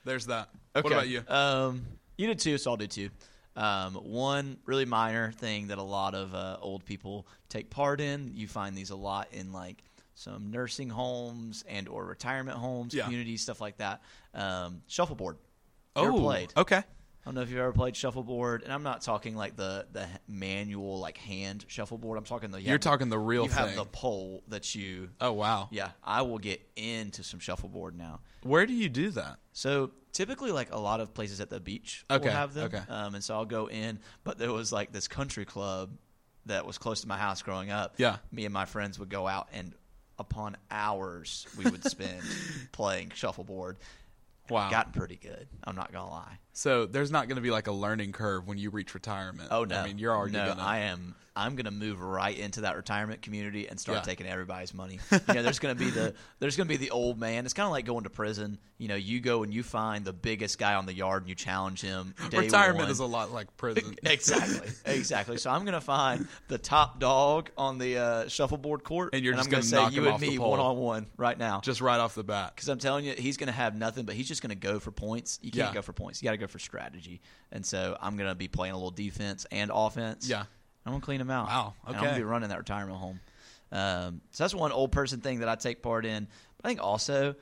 there's 0.05 0.27
that. 0.27 0.49
What 0.71 0.85
about 0.85 1.07
you? 1.07 1.23
Um, 1.27 1.85
you 2.17 2.27
did 2.27 2.39
too, 2.39 2.57
so 2.57 2.71
I'll 2.71 2.77
do 2.77 2.87
two. 2.87 3.09
Um, 3.55 3.93
one 3.95 4.57
really 4.65 4.85
minor 4.85 5.31
thing 5.31 5.67
that 5.67 5.77
a 5.77 5.83
lot 5.83 6.15
of 6.15 6.33
uh, 6.33 6.57
old 6.61 6.85
people 6.85 7.27
take 7.49 7.69
part 7.69 8.01
in. 8.01 8.31
You 8.33 8.47
find 8.47 8.75
these 8.75 8.89
a 8.89 8.95
lot 8.95 9.27
in 9.31 9.51
like 9.53 9.83
some 10.15 10.49
nursing 10.51 10.89
homes 10.89 11.63
and 11.67 11.87
or 11.87 12.05
retirement 12.05 12.57
homes, 12.57 12.93
Yeah. 12.93 13.03
communities, 13.03 13.41
stuff 13.41 13.61
like 13.61 13.77
that. 13.77 14.01
Um, 14.33 14.81
shuffleboard. 14.87 15.37
Ever 15.95 16.09
oh, 16.11 16.19
played? 16.19 16.53
okay. 16.57 16.77
I 16.77 17.25
don't 17.25 17.35
know 17.35 17.41
if 17.41 17.49
you've 17.49 17.59
ever 17.59 17.71
played 17.71 17.95
shuffleboard, 17.95 18.63
and 18.63 18.73
I'm 18.73 18.83
not 18.83 19.01
talking 19.01 19.33
like 19.35 19.55
the 19.55 19.85
the 19.93 20.05
manual 20.27 20.99
like 20.99 21.17
hand 21.17 21.63
shuffleboard. 21.69 22.17
I'm 22.17 22.25
talking 22.25 22.51
the 22.51 22.59
you 22.59 22.65
You're 22.65 22.73
have 22.73 22.81
talking 22.81 23.07
the 23.07 23.17
real 23.19 23.43
you 23.43 23.49
thing. 23.49 23.65
have 23.67 23.75
the 23.77 23.85
pole 23.85 24.43
that 24.49 24.75
you. 24.75 25.09
oh 25.21 25.31
wow. 25.31 25.69
Yeah, 25.71 25.91
I 26.03 26.23
will 26.23 26.37
get 26.39 26.61
into 26.75 27.23
some 27.23 27.39
shuffleboard 27.39 27.97
now. 27.97 28.19
Where 28.41 28.65
do 28.65 28.73
you 28.73 28.89
do 28.89 29.09
that? 29.11 29.37
So 29.53 29.91
typically, 30.13 30.51
like 30.51 30.71
a 30.71 30.79
lot 30.79 30.99
of 31.01 31.13
places 31.13 31.41
at 31.41 31.49
the 31.49 31.59
beach 31.59 32.05
Okay, 32.09 32.29
will 32.29 32.33
have 32.33 32.53
them. 32.53 32.65
okay. 32.73 32.81
Um, 32.89 33.15
and 33.15 33.23
so 33.23 33.33
I'll 33.35 33.45
go 33.45 33.67
in, 33.67 33.99
but 34.23 34.37
there 34.37 34.53
was 34.53 34.71
like 34.71 34.91
this 34.93 35.07
country 35.09 35.43
club 35.45 35.91
that 36.45 36.65
was 36.65 36.77
close 36.77 37.01
to 37.01 37.07
my 37.07 37.17
house 37.17 37.41
growing 37.41 37.71
up. 37.71 37.95
Yeah. 37.97 38.17
Me 38.31 38.45
and 38.45 38.53
my 38.53 38.65
friends 38.65 38.97
would 38.99 39.09
go 39.09 39.27
out, 39.27 39.47
and 39.53 39.73
upon 40.19 40.55
hours 40.71 41.45
we 41.57 41.65
would 41.69 41.83
spend 41.83 42.21
playing 42.71 43.11
shuffleboard. 43.15 43.77
Wow. 44.49 44.69
Gotten 44.69 44.91
pretty 44.93 45.15
good. 45.15 45.47
I'm 45.63 45.75
not 45.75 45.91
gonna 45.91 46.09
lie. 46.09 46.37
So 46.53 46.85
there's 46.85 47.11
not 47.11 47.27
going 47.27 47.35
to 47.37 47.41
be 47.41 47.51
like 47.51 47.67
a 47.67 47.71
learning 47.71 48.11
curve 48.11 48.47
when 48.47 48.57
you 48.57 48.69
reach 48.69 48.93
retirement. 48.93 49.49
Oh 49.51 49.63
no! 49.63 49.75
I 49.79 49.85
mean, 49.87 49.97
you're 49.97 50.15
already 50.15 50.33
no. 50.33 50.45
going 50.45 50.57
to. 50.57 50.63
I 50.63 50.77
am. 50.79 51.15
I'm 51.35 51.55
going 51.55 51.65
to 51.65 51.71
move 51.71 51.99
right 51.99 52.37
into 52.37 52.61
that 52.61 52.75
retirement 52.75 53.23
community 53.23 53.67
and 53.67 53.79
start 53.79 53.97
Yeah. 53.97 54.01
taking 54.03 54.27
everybody's 54.27 54.71
money. 54.71 54.99
You 55.11 55.33
know, 55.33 55.41
there's 55.41 55.57
going 55.57 55.75
to 55.75 55.83
be 55.83 55.89
the 55.89 56.13
there's 56.37 56.55
going 56.55 56.67
to 56.67 56.69
be 56.71 56.77
the 56.77 56.91
old 56.91 57.19
man. 57.19 57.45
It's 57.45 57.55
kind 57.55 57.65
of 57.65 57.71
like 57.71 57.85
going 57.85 58.03
to 58.03 58.11
prison. 58.11 58.59
You 58.77 58.87
know, 58.87 58.95
you 58.95 59.19
go 59.19 59.41
and 59.41 59.51
you 59.51 59.63
find 59.63 60.05
the 60.05 60.13
biggest 60.13 60.59
guy 60.59 60.75
on 60.75 60.85
the 60.85 60.93
yard 60.93 61.23
and 61.23 61.29
you 61.29 61.33
challenge 61.33 61.81
him. 61.81 62.13
Retirement 62.31 62.81
one. 62.83 62.91
is 62.91 62.99
a 62.99 63.05
lot 63.05 63.31
like 63.31 63.55
prison. 63.57 63.95
exactly, 64.05 64.69
exactly. 64.85 65.37
So 65.37 65.49
I'm 65.49 65.61
going 65.61 65.73
to 65.73 65.81
find 65.81 66.27
the 66.49 66.59
top 66.59 66.99
dog 66.99 67.49
on 67.57 67.79
the 67.79 67.97
uh, 67.97 68.27
shuffleboard 68.27 68.83
court, 68.83 69.11
And 69.13 69.23
you're 69.23 69.33
just 69.33 69.47
I'm 69.47 69.51
gonna 69.51 69.61
gonna 69.61 69.69
say 69.69 69.75
knock 69.77 69.93
you 69.93 70.03
him 70.05 70.13
and 70.13 70.21
me 70.21 70.37
one 70.37 70.59
on 70.59 70.77
one 70.77 71.07
right 71.17 71.37
now. 71.37 71.61
Just 71.61 71.81
right 71.81 71.99
off 71.99 72.13
the 72.13 72.23
bat. 72.23 72.51
Because 72.55 72.69
I'm 72.69 72.77
telling 72.79 73.05
you, 73.05 73.13
he's 73.17 73.37
going 73.37 73.47
to 73.47 73.53
have 73.53 73.75
nothing, 73.75 74.05
but 74.05 74.13
he's 74.13 74.27
just 74.27 74.43
going 74.43 74.49
to 74.51 74.55
go 74.55 74.79
for 74.79 74.91
points. 74.91 75.39
You 75.41 75.49
can't 75.49 75.69
Yeah. 75.69 75.73
go 75.73 75.81
for 75.81 75.93
points. 75.93 76.21
You 76.21 76.27
got 76.27 76.33
to 76.33 76.37
go 76.43 76.47
for 76.51 76.59
strategy. 76.59 77.21
And 77.51 77.65
so 77.65 77.97
I'm 78.01 78.17
going 78.17 78.29
to 78.29 78.35
be 78.35 78.47
playing 78.47 78.73
a 78.73 78.77
little 78.77 78.91
defense 78.91 79.45
and 79.51 79.71
offense. 79.73 80.27
Yeah. 80.27 80.43
I'm 80.85 80.91
going 80.91 81.01
to 81.01 81.05
clean 81.05 81.21
him 81.21 81.29
out. 81.31 81.47
Wow, 81.47 81.73
And 81.87 81.95
I'm 81.95 82.01
going 82.01 82.11
okay. 82.11 82.19
to 82.19 82.25
be 82.25 82.29
running 82.29 82.49
that 82.49 82.57
retirement 82.57 82.97
home. 82.97 83.19
Um, 83.71 84.21
so 84.31 84.43
that's 84.43 84.53
one 84.53 84.71
old 84.71 84.91
person 84.91 85.21
thing 85.21 85.39
that 85.39 85.49
I 85.49 85.55
take 85.55 85.81
part 85.81 86.05
in. 86.05 86.27
But 86.57 86.65
I 86.65 86.69
think 86.69 86.81
also, 86.83 87.35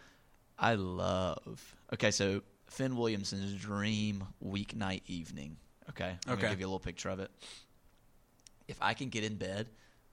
I 0.57 0.75
love. 0.75 1.75
Okay, 1.93 2.11
so 2.11 2.41
Finn 2.67 2.95
Williamson's 2.95 3.53
dream 3.55 4.23
weeknight 4.45 5.01
evening. 5.07 5.57
Okay, 5.89 6.15
I'm 6.27 6.33
Okay. 6.33 6.43
to 6.43 6.49
give 6.49 6.59
you 6.59 6.65
a 6.65 6.69
little 6.69 6.79
picture 6.79 7.09
of 7.09 7.19
it. 7.19 7.31
If 8.67 8.77
I 8.81 8.93
can 8.93 9.09
get 9.09 9.23
in 9.25 9.35
bed 9.35 9.67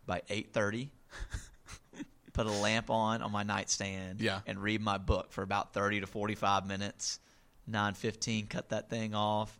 by 0.06 0.22
8:30 0.28 0.88
put 2.32 2.46
a 2.46 2.50
lamp 2.50 2.88
on 2.90 3.20
on 3.22 3.30
my 3.32 3.42
nightstand 3.42 4.20
Yeah. 4.20 4.40
and 4.46 4.58
read 4.62 4.80
my 4.80 4.96
book 4.98 5.32
for 5.32 5.42
about 5.42 5.72
30 5.74 6.00
to 6.00 6.06
45 6.06 6.66
minutes 6.66 7.18
9.15 7.70 8.48
cut 8.48 8.68
that 8.70 8.88
thing 8.90 9.14
off 9.14 9.58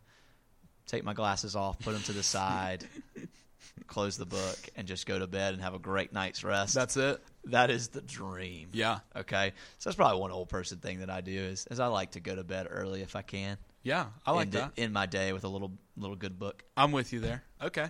take 0.87 1.03
my 1.03 1.13
glasses 1.13 1.55
off 1.55 1.77
put 1.79 1.93
them 1.93 2.01
to 2.03 2.13
the 2.13 2.23
side 2.23 2.83
close 3.87 4.17
the 4.17 4.25
book 4.25 4.57
and 4.75 4.87
just 4.87 5.05
go 5.05 5.17
to 5.19 5.27
bed 5.27 5.53
and 5.53 5.61
have 5.63 5.73
a 5.73 5.79
great 5.79 6.11
night's 6.13 6.43
rest 6.43 6.73
That's 6.73 6.97
it. 6.97 7.19
that 7.45 7.69
is 7.69 7.89
the 7.89 8.01
dream 8.01 8.69
Yeah. 8.73 8.99
okay 9.15 9.53
so 9.77 9.89
that's 9.89 9.95
probably 9.95 10.19
one 10.19 10.31
old 10.31 10.49
person 10.49 10.79
thing 10.79 10.99
that 10.99 11.09
i 11.09 11.21
do 11.21 11.31
is, 11.37 11.67
is 11.71 11.79
i 11.79 11.87
like 11.87 12.11
to 12.11 12.19
go 12.19 12.35
to 12.35 12.43
bed 12.43 12.67
early 12.69 13.01
if 13.01 13.15
i 13.15 13.21
can 13.21 13.57
Yeah. 13.83 14.07
I 14.25 14.31
like 14.33 14.51
that. 14.51 14.73
End 14.77 14.93
my 14.93 15.05
day 15.05 15.31
with 15.33 15.43
a 15.43 15.47
little 15.47 15.71
little 15.97 16.15
good 16.17 16.37
book 16.37 16.63
I'm 16.75 16.91
with 16.91 17.13
you 17.13 17.19
there. 17.21 17.43
Okay. 17.61 17.87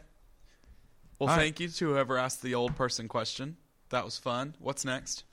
Well, 1.18 1.28
All 1.30 1.36
right. 1.36 1.44
thank 1.44 1.60
you 1.60 1.68
to 1.68 1.86
whoever 1.90 2.18
asked 2.18 2.42
the 2.42 2.56
old 2.56 2.76
person 2.76 3.08
question. 3.08 3.58
That 3.90 4.06
was 4.06 4.18
fun. 4.18 4.56
What's 4.60 4.86
next? 4.86 5.24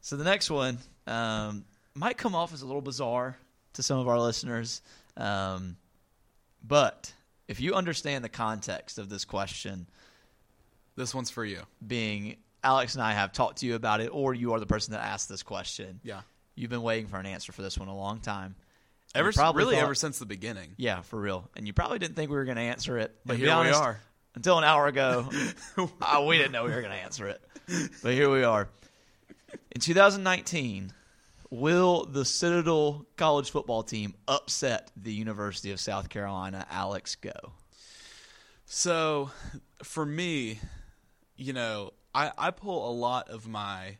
So 0.00 0.16
the 0.16 0.24
next 0.24 0.48
one 0.50 0.78
um, 1.06 1.64
might 1.94 2.16
come 2.16 2.34
off 2.34 2.52
as 2.54 2.62
a 2.62 2.66
little 2.66 2.80
bizarre 2.80 3.36
to 3.76 3.82
some 3.82 3.98
of 3.98 4.08
our 4.08 4.18
listeners, 4.20 4.82
um, 5.16 5.76
but 6.66 7.12
if 7.48 7.60
you 7.60 7.74
understand 7.74 8.24
the 8.24 8.28
context 8.28 8.98
of 8.98 9.08
this 9.08 9.24
question, 9.24 9.86
This 10.96 11.14
one's 11.14 11.30
for 11.30 11.44
you. 11.44 11.62
being 11.86 12.36
Alex 12.64 12.94
and 12.94 13.02
I 13.04 13.12
have 13.12 13.32
talked 13.32 13.58
to 13.58 13.66
you 13.66 13.74
about 13.76 14.00
it, 14.00 14.08
or 14.12 14.34
you 14.34 14.52
are 14.54 14.60
the 14.60 14.66
person 14.66 14.92
that 14.92 15.04
asked 15.04 15.28
this 15.28 15.42
question, 15.42 16.00
Yeah. 16.02 16.22
you've 16.56 16.70
been 16.70 16.82
waiting 16.82 17.06
for 17.06 17.18
an 17.18 17.26
answer 17.26 17.52
for 17.52 17.62
this 17.62 17.78
one 17.78 17.88
a 17.88 17.94
long 17.96 18.20
time. 18.20 18.56
Ever 19.14 19.30
probably 19.32 19.60
really 19.62 19.76
thought- 19.76 19.84
ever 19.84 19.94
since 19.94 20.18
the 20.18 20.26
beginning. 20.26 20.74
Yeah, 20.76 21.02
for 21.02 21.18
real. 21.20 21.48
And 21.56 21.66
you 21.66 21.72
probably 21.72 21.98
didn't 21.98 22.16
think 22.16 22.30
we 22.30 22.36
were 22.36 22.44
going 22.44 22.56
to 22.56 22.62
answer 22.62 22.98
it. 22.98 23.16
But 23.24 23.36
here 23.36 23.46
be 23.46 23.68
we 23.68 23.74
are. 23.74 24.00
Until 24.34 24.58
an 24.58 24.64
hour 24.64 24.86
ago, 24.88 25.30
uh, 26.02 26.24
we 26.26 26.36
didn't 26.36 26.52
know 26.52 26.64
we 26.64 26.70
were 26.72 26.82
going 26.82 26.92
to 26.92 26.98
answer 26.98 27.28
it. 27.28 27.40
But 28.02 28.12
here 28.14 28.28
we 28.30 28.42
are. 28.42 28.68
In 29.72 29.80
2019, 29.80 30.92
will 31.50 32.04
the 32.04 32.24
Citadel 32.24 33.06
college 33.16 33.50
football 33.50 33.82
team 33.82 34.14
upset 34.26 34.90
the 34.96 35.12
University 35.12 35.70
of 35.70 35.80
South 35.80 36.08
Carolina? 36.08 36.66
Alex, 36.70 37.14
go. 37.16 37.52
So, 38.64 39.30
for 39.82 40.04
me, 40.04 40.58
you 41.36 41.52
know, 41.52 41.92
I, 42.14 42.32
I 42.36 42.50
pull 42.50 42.90
a 42.90 42.92
lot 42.92 43.28
of 43.28 43.46
my, 43.46 43.98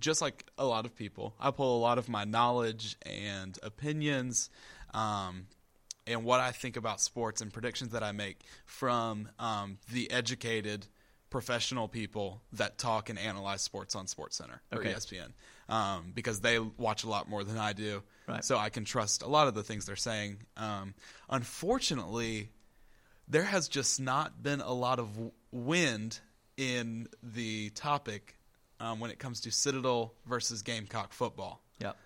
just 0.00 0.20
like 0.20 0.44
a 0.58 0.66
lot 0.66 0.86
of 0.86 0.96
people, 0.96 1.34
I 1.38 1.50
pull 1.50 1.76
a 1.76 1.80
lot 1.80 1.98
of 1.98 2.08
my 2.08 2.24
knowledge 2.24 2.96
and 3.02 3.56
opinions 3.62 4.50
um, 4.92 5.46
and 6.06 6.24
what 6.24 6.40
I 6.40 6.50
think 6.50 6.76
about 6.76 7.00
sports 7.00 7.40
and 7.40 7.52
predictions 7.52 7.92
that 7.92 8.02
I 8.02 8.12
make 8.12 8.40
from 8.66 9.28
um, 9.38 9.78
the 9.92 10.10
educated 10.10 10.86
professional 11.30 11.88
people 11.88 12.42
that 12.52 12.78
talk 12.78 13.08
and 13.08 13.18
analyze 13.18 13.60
sports 13.60 13.94
on 13.94 14.06
SportsCenter 14.06 14.60
or 14.72 14.78
Okay. 14.78 14.92
ESPN 14.92 15.32
um, 15.68 16.12
because 16.14 16.40
they 16.40 16.58
watch 16.58 17.04
a 17.04 17.08
lot 17.08 17.28
more 17.28 17.44
than 17.44 17.58
I 17.58 17.72
do. 17.72 18.02
Right. 18.26 18.44
So 18.44 18.56
I 18.56 18.68
can 18.70 18.84
trust 18.84 19.22
a 19.22 19.26
lot 19.28 19.48
of 19.48 19.54
the 19.54 19.62
things 19.62 19.86
they're 19.86 19.96
saying. 19.96 20.38
Um, 20.56 20.94
unfortunately, 21.28 22.50
there 23.28 23.44
has 23.44 23.68
just 23.68 24.00
not 24.00 24.42
been 24.42 24.60
a 24.60 24.72
lot 24.72 24.98
of 24.98 25.08
wind 25.50 26.20
in 26.56 27.08
the 27.22 27.70
topic 27.70 28.36
um, 28.80 29.00
when 29.00 29.10
it 29.10 29.18
comes 29.18 29.40
to 29.42 29.50
Citadel 29.50 30.14
versus 30.26 30.62
Gamecock 30.62 31.12
football. 31.12 31.62
Yep. 31.80 31.96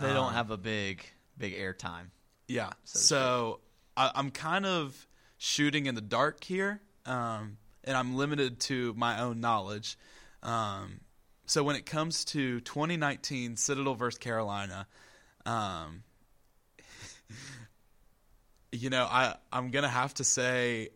They 0.00 0.08
don't 0.08 0.28
Um, 0.28 0.34
have 0.34 0.50
a 0.50 0.56
big, 0.58 1.04
big 1.38 1.54
airtime. 1.54 2.10
Yeah. 2.48 2.70
So 2.84 2.98
So, 2.98 3.60
I, 3.96 4.10
I'm 4.14 4.30
kind 4.30 4.66
of 4.66 5.06
shooting 5.38 5.86
in 5.86 5.94
the 5.94 6.00
dark 6.02 6.44
here, 6.44 6.80
um, 7.06 7.56
and 7.84 7.96
I'm 7.96 8.16
limited 8.16 8.60
to 8.60 8.92
my 8.94 9.20
own 9.20 9.40
knowledge. 9.40 9.96
Um, 10.42 11.00
so 11.46 11.62
when 11.62 11.76
it 11.76 11.86
comes 11.86 12.24
to 12.26 12.60
2019 12.60 13.56
Citadel 13.56 13.94
versus 13.94 14.18
Carolina, 14.18 14.86
um, 15.44 16.02
you 18.72 18.90
know, 18.90 19.04
I 19.04 19.36
I'm 19.52 19.70
gonna 19.70 19.88
have 19.88 20.14
to 20.14 20.24
say 20.24 20.90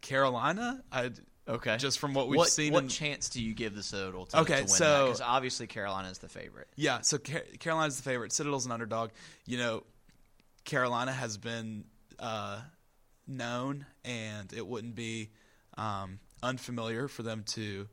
Carolina. 0.00 0.82
I 0.90 1.10
Okay. 1.48 1.78
just 1.78 1.98
from 1.98 2.14
what 2.14 2.28
we've 2.28 2.38
what, 2.38 2.48
seen. 2.48 2.72
What 2.72 2.84
in, 2.84 2.88
chance 2.88 3.28
do 3.28 3.42
you 3.42 3.54
give 3.54 3.74
the 3.74 3.82
Citadel 3.82 4.26
to, 4.26 4.40
Okay, 4.40 4.56
to 4.56 4.60
win 4.60 4.68
so- 4.68 5.06
Because 5.06 5.20
obviously 5.20 5.66
Carolina 5.66 6.08
is 6.08 6.18
the 6.18 6.28
favorite. 6.28 6.68
Yeah, 6.76 7.00
so 7.00 7.18
Car- 7.18 7.42
Carolina's 7.58 7.96
the 7.96 8.02
favorite. 8.04 8.32
Citadel's 8.32 8.66
an 8.66 8.72
underdog. 8.72 9.10
You 9.46 9.58
know, 9.58 9.82
Carolina 10.64 11.12
has 11.12 11.38
been 11.38 11.84
uh, 12.20 12.60
known, 13.26 13.86
and 14.04 14.52
it 14.52 14.64
wouldn't 14.64 14.94
be 14.94 15.30
um, 15.76 16.20
unfamiliar 16.42 17.08
for 17.08 17.22
them 17.24 17.42
to 17.48 17.88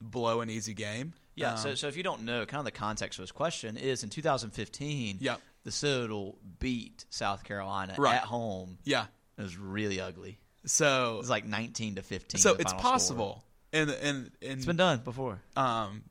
blow 0.00 0.40
an 0.40 0.50
easy 0.50 0.74
game. 0.74 1.14
Yeah, 1.36 1.52
Um, 1.52 1.58
so, 1.58 1.74
so 1.74 1.88
if 1.88 1.96
you 1.96 2.02
don't 2.02 2.22
know, 2.22 2.46
kind 2.46 2.60
of 2.60 2.64
the 2.64 2.70
context 2.70 3.18
of 3.18 3.24
this 3.24 3.32
question 3.32 3.76
is 3.76 4.04
in 4.04 4.10
2015, 4.10 5.18
Yep. 5.20 5.40
the 5.64 5.70
Citadel 5.72 6.36
beat 6.60 7.04
South 7.10 7.42
Carolina 7.44 7.94
Right. 7.98 8.16
at 8.16 8.24
home. 8.24 8.78
yeah. 8.84 9.06
It 9.36 9.42
was 9.42 9.56
really 9.58 10.00
ugly. 10.00 10.38
So 10.64 11.16
It 11.16 11.18
was 11.18 11.30
like 11.30 11.44
19 11.44 11.96
to 11.96 12.02
15. 12.02 12.40
so 12.40 12.52
it's 12.54 12.64
final 12.70 12.78
score. 12.78 12.90
possible, 12.92 13.44
and 13.72 13.90
and 13.90 14.30
and 14.40 14.52
It's 14.58 14.64
been 14.66 14.76
done 14.76 15.00
before. 15.00 15.42
Um, 15.56 16.04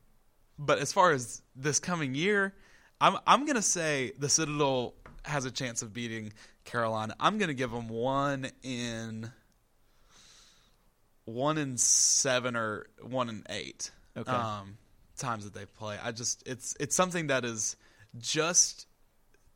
but 0.58 0.78
as 0.78 0.92
far 0.92 1.12
as 1.12 1.40
this 1.56 1.78
coming 1.80 2.14
year, 2.14 2.54
I'm 3.00 3.16
I'm 3.26 3.46
gonna 3.46 3.62
say 3.62 4.12
the 4.18 4.28
Citadel 4.28 4.94
has 5.24 5.46
a 5.46 5.50
chance 5.50 5.80
of 5.80 5.94
beating 5.94 6.34
Carolina. 6.64 7.16
I'm 7.18 7.38
gonna 7.38 7.54
give 7.54 7.70
them 7.70 7.88
one 7.88 8.50
in 8.62 9.32
one 11.24 11.58
in 11.58 11.76
seven 11.76 12.56
or 12.56 12.86
one 13.02 13.28
in 13.28 13.44
eight. 13.48 13.90
Okay. 14.16 14.30
Um, 14.30 14.78
times 15.16 15.44
that 15.44 15.54
they 15.54 15.66
play. 15.66 15.98
I 16.02 16.12
just 16.12 16.42
it's 16.46 16.76
it's 16.80 16.96
something 16.96 17.28
that 17.28 17.44
is 17.44 17.76
just 18.18 18.86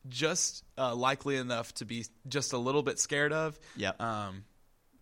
just 0.09 0.65
uh, 0.77 0.95
likely 0.95 1.37
enough 1.37 1.75
to 1.75 1.85
be 1.85 2.07
just 2.29 2.53
a 2.53 2.59
little 2.59 2.83
bit 2.83 2.99
scared 2.99 3.33
of. 3.33 3.59
Yeah. 3.77 3.93
Um, 3.99 4.45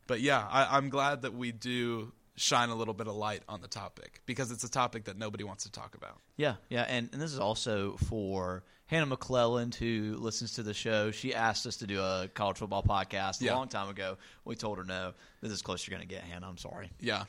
but 0.06 0.20
yeah, 0.20 0.46
I, 0.48 0.76
I'm 0.76 0.88
glad 0.88 1.22
that 1.22 1.34
we 1.34 1.52
do 1.52 2.12
shine 2.36 2.68
a 2.68 2.74
little 2.74 2.94
bit 2.94 3.06
of 3.06 3.14
light 3.16 3.42
on 3.48 3.60
the 3.62 3.68
topic 3.68 4.20
because 4.26 4.50
it's 4.50 4.62
a 4.64 4.70
topic 4.70 5.04
that 5.04 5.16
nobody 5.18 5.42
wants 5.44 5.64
to 5.64 5.72
talk 5.72 5.94
about. 5.94 6.18
Yeah, 6.36 6.56
yeah, 6.68 6.82
and, 6.88 7.08
and 7.12 7.20
this 7.20 7.32
is 7.32 7.38
also 7.38 7.96
for 8.08 8.62
Hannah 8.86 9.16
McClelland, 9.16 9.74
who 9.74 10.16
listens 10.18 10.52
to 10.54 10.62
the 10.62 10.74
show. 10.74 11.10
She 11.10 11.34
asked 11.34 11.66
us 11.66 11.78
to 11.78 11.86
do 11.86 12.00
a 12.00 12.28
college 12.34 12.58
football 12.58 12.82
podcast 12.82 13.40
a 13.40 13.46
Yeah. 13.46 13.54
long 13.54 13.68
time 13.68 13.88
ago. 13.88 14.18
We 14.44 14.54
told 14.54 14.78
her 14.78 14.84
no. 14.84 15.14
This 15.40 15.50
is 15.50 15.62
close 15.62 15.86
you're 15.86 15.96
going 15.96 16.06
to 16.06 16.14
get, 16.14 16.24
Hannah. 16.24 16.46
I'm 16.48 16.58
sorry. 16.58 16.90
Yeah, 17.00 17.24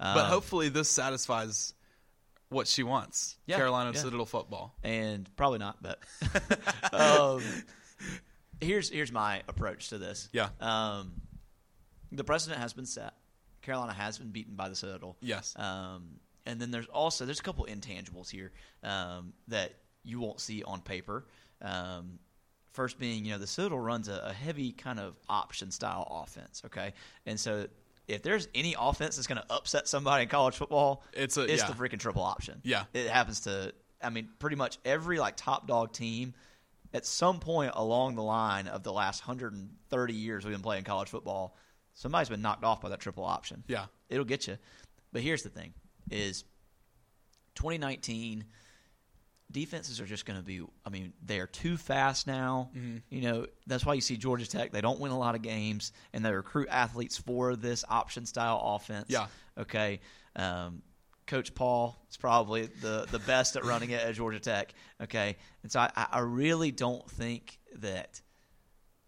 Um, 0.00 0.14
but 0.14 0.26
hopefully 0.26 0.68
this 0.68 0.88
satisfies 0.88 1.74
what 2.48 2.68
she 2.68 2.82
wants. 2.84 3.36
Yeah, 3.46 3.56
Carolina 3.56 3.90
yeah. 3.92 4.00
Citadel 4.00 4.24
football. 4.26 4.74
and 4.84 5.28
probably 5.36 5.58
not, 5.58 5.82
but 5.82 5.98
um, 6.92 7.42
here's 8.60 8.88
here's 8.88 9.10
my 9.10 9.42
approach 9.48 9.88
to 9.88 9.98
this. 9.98 10.28
Yeah. 10.32 10.48
Um, 10.60 11.12
the 12.12 12.22
precedent 12.24 12.60
has 12.60 12.72
been 12.72 12.86
set. 12.86 13.14
Carolina 13.64 13.92
has 13.92 14.18
been 14.18 14.30
beaten 14.30 14.54
by 14.54 14.68
the 14.68 14.76
Citadel. 14.76 15.16
Yes. 15.20 15.54
Um, 15.58 16.20
and 16.46 16.60
then 16.60 16.70
there's 16.70 16.86
also 16.86 17.24
there's 17.24 17.40
a 17.40 17.42
couple 17.42 17.66
intangibles 17.66 18.30
here 18.30 18.52
um, 18.82 19.32
that 19.48 19.72
you 20.04 20.20
won't 20.20 20.40
see 20.40 20.62
on 20.62 20.80
paper. 20.82 21.26
Um, 21.62 22.18
first 22.72 22.98
being, 22.98 23.24
you 23.24 23.32
know, 23.32 23.38
the 23.38 23.46
Citadel 23.46 23.78
runs 23.78 24.08
a, 24.08 24.20
a 24.26 24.32
heavy 24.32 24.72
kind 24.72 24.98
of 25.00 25.14
option 25.28 25.70
style 25.70 26.06
offense. 26.24 26.62
Okay, 26.66 26.92
and 27.26 27.38
so 27.40 27.66
if 28.06 28.22
there's 28.22 28.48
any 28.54 28.74
offense 28.78 29.16
that's 29.16 29.26
going 29.26 29.40
to 29.40 29.52
upset 29.52 29.88
somebody 29.88 30.24
in 30.24 30.28
college 30.28 30.54
football, 30.56 31.02
It's 31.14 31.36
a- 31.38 31.44
it's 31.44 31.62
yeah. 31.62 31.68
the 31.70 31.74
freaking 31.74 31.98
triple 31.98 32.22
option. 32.22 32.60
Yeah. 32.62 32.84
it 32.92 33.08
happens 33.08 33.40
to. 33.40 33.72
I 34.02 34.10
mean, 34.10 34.28
pretty 34.38 34.56
much 34.56 34.76
every 34.84 35.18
like 35.18 35.36
top 35.36 35.66
dog 35.66 35.92
team. 35.92 36.34
At 36.92 37.04
some 37.06 37.40
point 37.40 37.72
along 37.74 38.14
the 38.14 38.22
line 38.22 38.68
of 38.68 38.82
the 38.84 38.92
last 38.92 39.26
130 39.26 40.12
years 40.12 40.44
we've 40.44 40.52
been 40.54 40.62
playing 40.62 40.84
college 40.84 41.08
football, 41.08 41.56
somebody's 41.94 42.28
been 42.28 42.42
knocked 42.42 42.64
off 42.64 42.80
by 42.80 42.88
that 42.90 43.00
triple 43.00 43.24
option 43.24 43.64
Yeah. 43.68 43.86
it'll 44.08 44.24
get 44.24 44.46
you. 44.46 44.58
But 45.12 45.22
here's 45.22 45.42
the 45.42 45.48
thing: 45.48 45.72
is 46.10 46.44
2019 47.56 48.44
defenses 49.50 50.00
are 50.00 50.06
just 50.06 50.26
going 50.26 50.38
to 50.38 50.44
be. 50.44 50.62
I 50.84 50.90
mean, 50.90 51.12
they 51.24 51.38
are 51.38 51.46
too 51.46 51.76
fast 51.76 52.26
now. 52.26 52.70
Mm-hmm. 52.76 52.96
You 53.10 53.20
know 53.22 53.46
that's 53.66 53.84
why 53.86 53.94
you 53.94 54.00
see 54.00 54.16
Georgia 54.16 54.48
Tech. 54.48 54.72
They 54.72 54.80
don't 54.80 54.98
win 55.00 55.12
a 55.12 55.18
lot 55.18 55.34
of 55.34 55.42
games, 55.42 55.92
and 56.12 56.24
they 56.24 56.32
recruit 56.32 56.68
athletes 56.70 57.16
for 57.16 57.56
this 57.56 57.84
option 57.88 58.26
style 58.26 58.60
offense. 58.62 59.06
Yeah. 59.08 59.26
Okay. 59.58 60.00
Um, 60.36 60.82
Coach 61.26 61.54
Paul 61.54 61.96
is 62.10 62.16
probably 62.16 62.66
the 62.66 63.06
the 63.10 63.20
best 63.20 63.56
at 63.56 63.64
running 63.64 63.90
it 63.90 64.02
at 64.02 64.14
Georgia 64.14 64.40
Tech. 64.40 64.74
Okay, 65.02 65.36
and 65.62 65.70
so 65.72 65.80
I, 65.80 66.06
I 66.10 66.18
really 66.20 66.70
don't 66.70 67.08
think 67.10 67.58
that 67.76 68.20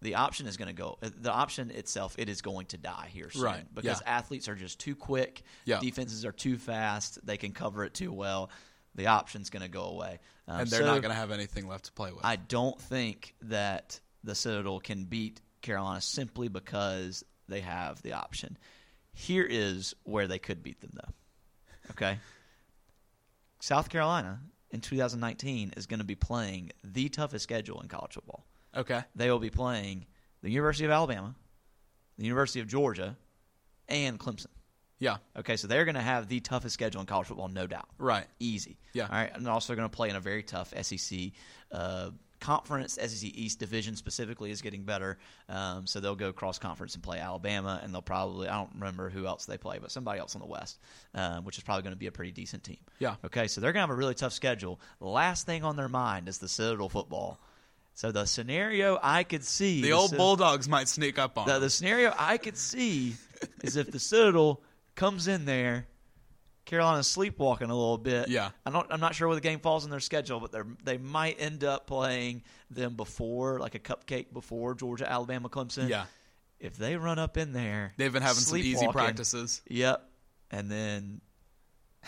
the 0.06 0.14
option 0.14 0.46
is 0.46 0.56
going 0.56 0.68
to 0.68 0.72
go. 0.72 0.98
The 1.00 1.32
option 1.32 1.72
itself, 1.72 2.14
it 2.16 2.28
is 2.28 2.40
going 2.40 2.66
to 2.66 2.78
die 2.78 3.10
here 3.12 3.28
soon 3.28 3.42
Right, 3.42 3.74
because 3.74 4.00
yeah. 4.06 4.12
athletes 4.16 4.48
are 4.48 4.54
just 4.54 4.78
too 4.78 4.94
quick. 4.94 5.42
Yeah. 5.64 5.80
Defenses 5.80 6.24
are 6.24 6.30
too 6.30 6.58
fast. 6.58 7.18
They 7.26 7.36
can 7.36 7.50
cover 7.50 7.84
it 7.84 7.92
too 7.92 8.12
well. 8.12 8.50
The 8.94 9.08
option's 9.08 9.50
going 9.50 9.64
to 9.64 9.68
go 9.68 9.82
away, 9.82 10.20
um, 10.46 10.60
And 10.60 10.70
they're 10.70 10.80
so 10.80 10.86
not 10.86 11.02
going 11.02 11.10
to 11.10 11.18
have 11.18 11.32
anything 11.32 11.66
left 11.66 11.86
to 11.86 11.92
play 11.92 12.12
with. 12.12 12.24
I 12.24 12.36
don't 12.36 12.80
think 12.80 13.34
that 13.42 13.98
the 14.22 14.36
Citadel 14.36 14.78
can 14.78 15.06
beat 15.06 15.40
Carolina 15.60 16.00
simply 16.00 16.46
because 16.46 17.24
they 17.48 17.60
have 17.60 18.00
the 18.02 18.12
option. 18.12 18.56
Here 19.12 19.46
is 19.48 19.92
where 20.04 20.28
they 20.28 20.38
could 20.38 20.62
beat 20.62 20.80
them, 20.80 20.92
though. 20.94 21.12
Okay, 21.90 22.18
South 23.60 23.88
Carolina 23.88 24.38
in 24.70 24.80
2019 24.80 25.74
is 25.76 25.86
going 25.86 25.98
to 25.98 26.06
be 26.06 26.14
playing 26.14 26.70
the 26.84 27.08
toughest 27.08 27.42
schedule 27.42 27.80
in 27.80 27.88
college 27.88 28.12
football 28.12 28.46
okay. 28.76 29.02
they 29.14 29.30
will 29.30 29.38
be 29.38 29.50
playing 29.50 30.06
the 30.42 30.50
University 30.50 30.84
of 30.84 30.90
Alabama, 30.90 31.34
the 32.18 32.24
University 32.24 32.60
of 32.60 32.68
Georgia, 32.68 33.16
and 33.88 34.18
Clemson. 34.18 34.46
Yeah. 34.98 35.16
Okay, 35.36 35.56
so 35.56 35.68
they're 35.68 35.84
going 35.84 35.96
to 35.96 36.00
have 36.00 36.28
the 36.28 36.40
toughest 36.40 36.74
schedule 36.74 37.00
in 37.00 37.06
college 37.06 37.26
football, 37.26 37.48
no 37.48 37.66
doubt. 37.66 37.88
Right. 37.98 38.26
Easy. 38.40 38.78
Yeah. 38.94 39.04
All 39.04 39.10
right, 39.10 39.30
and 39.34 39.46
also 39.46 39.74
going 39.74 39.88
to 39.88 39.94
play 39.94 40.08
in 40.08 40.16
a 40.16 40.20
very 40.20 40.42
tough 40.42 40.72
SEC 40.82 41.32
uh, 41.70 42.10
conference. 42.40 42.94
SEC 42.94 43.30
East 43.34 43.58
division 43.58 43.96
specifically 43.96 44.50
is 44.50 44.62
getting 44.62 44.84
better, 44.84 45.18
um, 45.48 45.86
so 45.86 46.00
they'll 46.00 46.16
go 46.16 46.32
cross 46.32 46.58
conference 46.58 46.94
and 46.94 47.02
play 47.02 47.18
Alabama, 47.18 47.80
and 47.82 47.92
they'll 47.92 48.02
probably 48.02 48.48
I 48.48 48.56
don't 48.56 48.72
remember 48.74 49.10
who 49.10 49.26
else 49.26 49.44
they 49.44 49.58
play, 49.58 49.78
but 49.78 49.90
somebody 49.90 50.18
else 50.18 50.34
on 50.34 50.40
the 50.40 50.46
West, 50.46 50.78
um, 51.14 51.44
which 51.44 51.58
is 51.58 51.64
probably 51.64 51.82
going 51.82 51.94
to 51.94 51.98
be 51.98 52.06
a 52.06 52.12
pretty 52.12 52.32
decent 52.32 52.64
team. 52.64 52.78
Yeah. 52.98 53.16
Okay, 53.24 53.48
so 53.48 53.60
they're 53.60 53.72
going 53.72 53.82
to 53.82 53.88
have 53.88 53.96
a 53.96 53.98
really 53.98 54.14
tough 54.14 54.32
schedule. 54.32 54.80
The 55.00 55.08
last 55.08 55.46
thing 55.46 55.64
on 55.64 55.76
their 55.76 55.88
mind 55.88 56.28
is 56.28 56.38
the 56.38 56.48
Citadel 56.48 56.88
football. 56.88 57.38
So 57.96 58.12
the 58.12 58.26
scenario 58.26 58.98
I 59.02 59.24
could 59.24 59.42
see 59.42 59.80
The 59.80 59.92
old 59.92 60.14
Bulldogs 60.16 60.68
might 60.68 60.86
sneak 60.86 61.18
up 61.18 61.38
on 61.38 61.46
the, 61.48 61.58
the 61.58 61.70
scenario 61.70 62.12
I 62.18 62.36
could 62.36 62.58
see 62.58 63.14
is 63.62 63.76
if 63.76 63.90
the 63.90 63.98
Citadel 63.98 64.60
comes 64.94 65.28
in 65.28 65.46
there, 65.46 65.86
Carolina's 66.66 67.06
sleepwalking 67.06 67.70
a 67.70 67.74
little 67.74 67.96
bit. 67.96 68.28
Yeah. 68.28 68.50
I 68.66 68.70
don't. 68.70 68.86
I'm 68.90 69.00
not 69.00 69.14
sure 69.14 69.28
where 69.28 69.34
the 69.34 69.40
game 69.40 69.60
falls 69.60 69.84
in 69.86 69.90
their 69.90 70.00
schedule, 70.00 70.40
but 70.40 70.52
they 70.52 70.60
they 70.84 70.98
might 70.98 71.40
end 71.40 71.64
up 71.64 71.86
playing 71.86 72.42
them 72.70 72.96
before, 72.96 73.60
like 73.60 73.74
a 73.74 73.78
cupcake 73.78 74.30
before 74.32 74.74
Georgia, 74.74 75.10
Alabama, 75.10 75.48
Clemson. 75.48 75.88
Yeah. 75.88 76.04
If 76.60 76.76
they 76.76 76.96
run 76.96 77.18
up 77.18 77.36
in 77.38 77.52
there, 77.52 77.94
They've 77.96 78.12
been 78.12 78.22
having 78.22 78.42
some 78.42 78.58
easy 78.58 78.88
practices. 78.88 79.62
Yep. 79.68 80.06
And 80.50 80.70
then, 80.70 81.20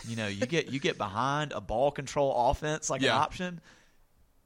you 0.07 0.17
know, 0.17 0.27
you 0.27 0.45
get 0.45 0.71
you 0.71 0.81
get 0.81 0.99
behind 0.99 1.53
a 1.53 1.61
ball 1.63 1.91
control 1.93 2.51
offense 2.51 2.91
like 2.91 3.01
Yeah. 3.01 3.17
an 3.17 3.23
option. 3.23 3.61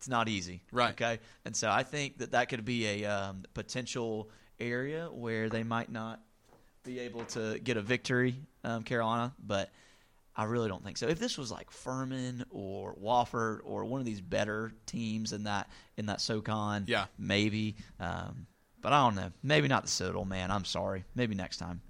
It's 0.03 0.09
not 0.09 0.29
easy, 0.29 0.65
Right. 0.73 0.91
Okay, 0.91 1.21
and 1.45 1.55
so 1.55 1.71
I 1.71 1.85
think 1.85 2.19
that 2.19 2.33
that 2.33 2.49
could 2.49 2.65
be 2.65 3.05
a 3.05 3.05
um, 3.05 3.45
potential 3.55 4.31
area 4.59 5.09
where 5.13 5.49
they 5.49 5.63
might 5.63 5.93
not 5.93 6.21
be 6.83 6.99
able 6.99 7.25
to 7.27 7.61
get 7.61 7.77
a 7.77 7.83
victory, 7.83 8.35
um, 8.65 8.83
Carolina. 8.83 9.33
But 9.39 9.71
I 10.35 10.43
really 10.45 10.67
don't 10.67 10.83
think 10.83 10.97
so. 10.97 11.07
If 11.07 11.21
this 11.21 11.39
was 11.39 11.53
like 11.53 11.71
Furman 11.71 12.45
or 12.51 12.97
Wofford 12.97 13.61
or 13.63 13.85
one 13.85 14.01
of 14.01 14.05
these 14.05 14.21
better 14.21 14.73
teams 14.87 15.33
in 15.33 15.45
that 15.45 15.71
in 15.97 16.07
that 16.07 16.21
SoCon, 16.21 16.87
Yeah. 16.89 17.05
maybe. 17.17 17.77
Um, 18.01 18.49
but 18.81 18.93
I 18.93 19.05
don't 19.05 19.15
know. 19.15 19.31
Maybe 19.41 19.69
not 19.69 19.85
the 19.85 19.89
Citadel, 19.89 20.25
man. 20.25 20.51
I'm 20.51 20.65
sorry. 20.65 21.05
Maybe 21.15 21.37
next 21.37 21.59
time. 21.59 21.81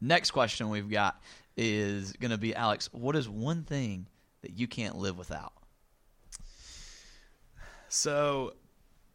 Next 0.00 0.32
question 0.32 0.70
we've 0.70 0.90
got 0.90 1.22
is 1.56 2.14
going 2.14 2.32
to 2.32 2.36
be 2.38 2.52
Alex. 2.52 2.88
What 2.92 3.14
is 3.14 3.28
one 3.28 3.62
thing 3.62 4.08
that 4.42 4.58
you 4.58 4.66
can't 4.66 4.96
live 4.96 5.16
without? 5.16 5.52
So, 7.88 8.54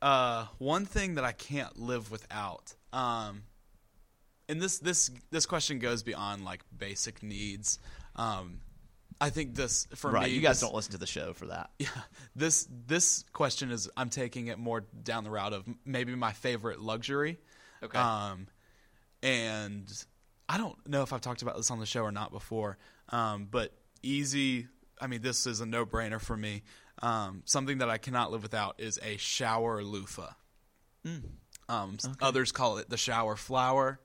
uh, 0.01 0.47
one 0.57 0.86
thing 0.86 1.15
that 1.15 1.23
I 1.23 1.31
can't 1.31 1.77
live 1.79 2.12
without, 2.12 2.73
um, 2.91 3.43
and 4.49 4.62
this 4.62 4.79
this 4.79 5.12
this 5.31 5.45
question 5.45 5.79
goes 5.79 6.03
beyond 6.03 6.43
like 6.43 6.63
basic 6.75 7.23
needs. 7.23 7.79
Um, 8.15 8.59
I 9.21 9.29
think 9.29 9.55
this 9.55 9.88
for 9.95 10.12
right, 10.12 10.27
me, 10.27 10.36
you 10.36 10.41
guys 10.41 10.59
this- 10.59 10.67
don't 10.67 10.75
listen 10.75 10.91
to 10.93 10.97
the 10.97 11.07
show 11.07 11.33
for 11.33 11.47
that. 11.47 11.69
Yeah, 11.79 11.88
this 12.36 12.67
this 12.88 13.23
question 13.33 13.71
is 13.71 13.89
I'm 13.95 14.09
taking 14.09 14.47
it 14.47 14.59
more 14.59 14.81
down 14.81 15.23
the 15.23 15.31
route 15.31 15.53
of 15.53 15.65
maybe 15.86 16.15
my 16.15 16.33
favorite 16.33 16.81
luxury. 16.81 17.39
Okay. 17.81 17.97
Um, 17.97 18.47
and 19.21 19.91
I 20.49 20.57
don't 20.57 20.75
know 20.88 21.03
if 21.03 21.13
I've 21.13 21.21
talked 21.21 21.41
about 21.41 21.55
this 21.55 21.71
on 21.71 21.79
the 21.79 21.86
show 21.86 22.01
or 22.01 22.12
not 22.12 22.31
before. 22.31 22.77
Um, 23.09 23.47
but 23.49 23.73
easy. 24.01 24.67
I 24.99 25.07
mean, 25.07 25.21
this 25.21 25.47
is 25.47 25.62
a 25.62 25.65
no 25.65 25.86
brainer 25.86 26.19
for 26.19 26.36
me. 26.36 26.63
Um, 27.06 27.42
something 27.46 27.80
that 27.80 27.89
I 27.89 27.98
cannot 27.98 28.32
live 28.32 28.44
without 28.44 28.76
is 28.80 28.98
a 29.04 29.18
shower 29.18 29.84
loofah. 29.84 30.32
Um, 31.70 31.96
s- 31.96 32.08
Others 32.22 32.52
call 32.54 32.78
it 32.78 32.89
the 32.89 32.98
shower 32.98 33.36
flower. 33.36 34.00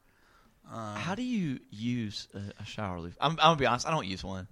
How 0.69 1.15
do 1.15 1.23
you 1.23 1.61
use 1.71 2.29
a, 2.35 2.63
a 2.63 2.67
shower 2.67 3.01
loofah? 3.01 3.17
I'm, 3.21 3.33
I'm 3.33 3.37
gonna 3.37 3.57
be 3.57 3.67
honest. 3.67 3.87
I 3.87 3.91
don't 3.91 4.07
use 4.07 4.23
one. 4.25 4.49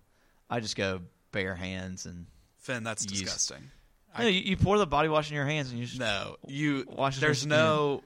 I 0.49 0.61
just 0.61 0.77
go 0.77 1.01
bare 1.33 1.55
hands 1.57 2.07
and 2.07 2.27
Finn, 2.59 2.85
that's 2.85 3.05
Use- 3.05 3.21
disgusting. 3.23 3.71
no, 4.19 4.27
you, 4.27 4.41
you 4.41 4.57
pour 4.57 4.79
the 4.79 4.87
body 4.87 5.09
wash 5.09 5.29
in 5.31 5.35
your 5.37 5.45
hands 5.45 5.71
and 5.71 5.79
you 5.79 5.87
just 5.87 5.99
No, 5.99 6.37
you. 6.47 6.85
Your 6.97 7.11
there's 7.11 7.45
no. 7.47 8.03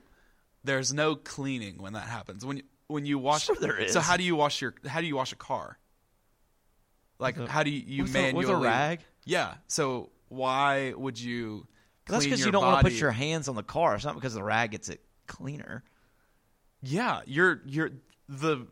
There's 0.64 0.92
no 0.92 1.16
cleaning 1.16 1.81
when 1.81 1.92
that 1.94 2.07
happens. 2.09 2.44
When 2.44 2.59
you 2.59 2.62
when 2.88 3.07
you 3.07 3.18
wash. 3.18 3.44
Sure 3.44 3.57
there 3.61 3.88
So 3.88 4.00
how 4.00 4.16
do 4.16 4.22
you 4.24 4.37
wash 4.37 4.61
your? 4.61 4.74
How 4.87 5.00
do 5.00 5.07
you 5.07 5.16
wash 5.16 5.33
a 5.33 5.37
car? 5.37 5.79
Like 7.18 7.37
a- 7.38 7.46
how 7.46 7.62
do 7.62 7.70
you, 7.70 7.83
you 7.87 8.03
with 8.05 8.11
a- 8.14 8.18
manually 8.22 8.46
with 8.46 8.55
a 8.55 8.57
rag? 8.59 9.00
Yeah. 9.24 9.55
So 9.68 10.11
why 10.30 10.94
would 10.96 11.20
you? 11.20 11.66
That's 12.06 12.24
because 12.24 12.44
you 12.44 12.50
don't 12.50 12.64
want 12.64 12.78
to 12.78 12.90
put 12.90 12.98
your 12.98 13.10
hands 13.10 13.48
on 13.48 13.54
the 13.54 13.62
car. 13.62 13.94
It's 13.96 14.04
not 14.04 14.14
because 14.14 14.34
the 14.34 14.42
rag 14.42 14.70
gets 14.70 14.88
it 14.88 15.00
cleaner. 15.26 15.84
Yeah, 16.82 17.20
you're 17.26 17.60
you're 17.66 17.90
the 18.28 18.66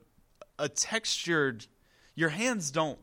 a 0.59 0.68
textured. 0.68 1.66
Your 2.14 2.31
hands 2.31 2.71
don't 2.71 2.99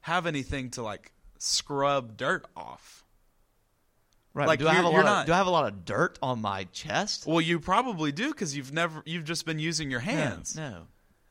have 0.00 0.26
anything 0.26 0.70
to 0.70 0.82
like 0.82 1.12
scrub 1.38 2.16
dirt 2.16 2.46
off. 2.56 3.04
Right. 4.32 4.46
Like, 4.46 4.60
do 4.60 4.68
I 4.68 4.74
have 4.74 4.84
a 4.84 4.88
lot? 4.88 4.98
Of, 5.00 5.04
not- 5.04 5.26
do 5.26 5.32
I 5.32 5.36
have 5.36 5.46
a 5.46 5.50
lot 5.50 5.66
of 5.66 5.84
dirt 5.84 6.18
on 6.22 6.40
my 6.40 6.64
chest? 6.72 7.26
Well, 7.26 7.40
you 7.40 7.58
probably 7.58 8.12
do 8.12 8.28
because 8.28 8.56
you've 8.56 8.72
never 8.72 9.02
you've 9.04 9.24
just 9.24 9.44
been 9.44 9.58
using 9.58 9.90
your 9.90 10.00
hands. 10.00 10.56
No. 10.56 10.70
no. 10.70 10.82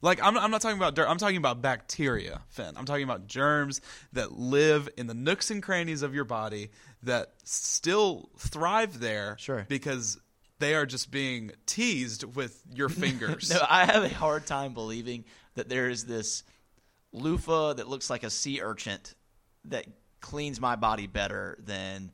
Like 0.02 0.24
I'm, 0.24 0.38
I'm 0.38 0.52
not 0.52 0.62
talking 0.62 0.78
about 0.78 0.96
dirt. 0.96 1.08
I'm 1.08 1.18
talking 1.18 1.38
about 1.38 1.62
bacteria, 1.62 2.42
Finn. 2.50 2.74
I'm 2.78 2.86
talking 2.86 3.04
about 3.04 3.28
germs 3.28 3.82
that 4.14 4.32
live 4.32 4.88
in 4.98 5.08
the 5.08 5.14
nooks 5.14 5.52
and 5.52 5.62
crannies 5.62 6.04
of 6.04 6.16
your 6.16 6.24
body 6.24 6.70
that 7.04 7.34
still 7.44 8.30
thrive 8.38 9.00
there. 9.00 9.36
Sure. 9.40 9.66
Because 9.68 10.18
they 10.60 10.76
are 10.76 10.86
just 10.86 11.12
being 11.12 11.52
teased 11.66 12.24
with 12.24 12.62
your 12.74 12.90
fingers. 12.90 13.50
No, 13.50 13.60
I 13.68 13.86
have 13.86 14.04
a 14.04 14.10
hard 14.10 14.46
time 14.46 14.74
believing 14.74 15.26
that 15.56 15.68
there 15.70 15.90
is 15.90 16.06
this 16.06 16.44
loofah 17.12 17.74
that 17.74 17.90
looks 17.90 18.10
like 18.10 18.24
a 18.24 18.30
sea 18.30 18.62
urchin 18.62 19.00
that 19.66 19.86
cleans 20.22 20.62
my 20.62 20.76
body 20.76 21.08
better 21.08 21.58
than 21.62 22.12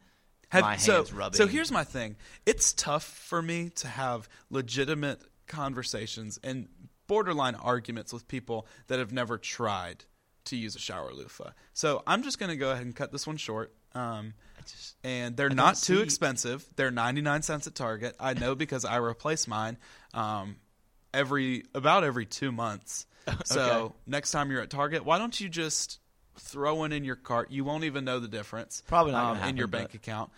Have- 0.50 0.64
my 0.64 0.78
so, 0.78 0.96
hands 0.96 1.14
rubbing. 1.14 1.38
So 1.38 1.48
here's 1.48 1.72
my 1.72 1.84
thing. 1.84 2.16
It's 2.46 2.74
tough 2.74 3.04
for 3.04 3.42
me 3.42 3.70
to 3.76 3.88
have 3.88 4.28
legitimate 4.50 5.22
conversations 5.48 6.40
and 6.44 6.68
borderline 7.08 7.56
arguments 7.56 8.12
with 8.14 8.28
people 8.28 8.68
that 8.88 9.00
have 9.00 9.12
never 9.12 9.38
tried 9.38 10.06
to 10.46 10.56
use 10.56 10.76
a 10.76 10.80
shower 10.80 11.12
loofah. 11.14 11.52
So 11.74 12.04
I'm 12.06 12.24
just 12.24 12.40
going 12.40 12.50
to 12.50 12.56
go 12.56 12.72
ahead 12.72 12.86
and 12.86 12.96
cut 12.96 13.12
this 13.12 13.26
one 13.26 13.38
short. 13.38 13.74
Um, 13.94 14.34
just 14.66 14.96
and 15.04 15.38
they're 15.38 15.50
don't 15.50 15.76
too 15.82 16.02
expensive. 16.02 16.68
They're 16.76 16.92
99 16.92 17.42
cents 17.44 17.68
at 17.68 17.76
Target. 17.76 18.16
I 18.20 18.34
know 18.34 18.56
because 18.56 18.84
I 18.86 18.98
replace 18.98 19.48
mine 19.48 19.78
um, 20.14 20.58
every 21.14 21.64
about 21.74 22.04
every 22.04 22.26
2 22.26 22.52
months. 22.52 23.06
So, 23.46 23.62
Okay. 23.62 23.94
next 24.06 24.30
time 24.32 24.52
you're 24.52 24.62
at 24.62 24.70
Target, 24.70 25.04
why 25.04 25.18
don't 25.18 25.40
you 25.40 25.50
just 25.50 26.00
throw 26.38 26.76
one 26.76 26.92
in 26.92 27.04
your 27.04 27.16
cart? 27.16 27.50
You 27.50 27.64
won't 27.64 27.84
even 27.84 28.06
know 28.06 28.20
the 28.20 28.28
difference. 28.28 28.84
Probably 28.86 29.14
not 29.14 29.38
um, 29.38 29.50
in 29.50 29.58
your 29.58 29.66
bank 29.66 29.96
account. 29.96 30.30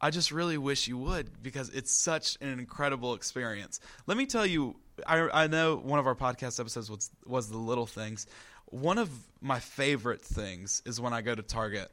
I 0.00 0.10
just 0.10 0.30
really 0.30 0.58
wish 0.58 0.86
you 0.86 0.96
would 0.98 1.42
because 1.42 1.70
it's 1.70 1.90
such 1.90 2.38
an 2.40 2.58
incredible 2.58 3.14
experience. 3.14 3.80
Let 4.06 4.16
me 4.16 4.26
tell 4.26 4.46
you, 4.46 4.76
I, 5.06 5.28
I 5.32 5.46
know 5.48 5.76
one 5.76 5.98
of 5.98 6.06
our 6.06 6.14
podcast 6.14 6.60
episodes 6.60 6.90
was 6.90 7.10
was 7.26 7.48
the 7.48 7.58
little 7.58 7.86
things. 7.86 8.26
One 8.66 8.98
of 8.98 9.10
my 9.40 9.58
favorite 9.58 10.22
things 10.22 10.82
is 10.86 11.00
when 11.00 11.12
I 11.12 11.22
go 11.22 11.34
to 11.34 11.42
Target, 11.42 11.90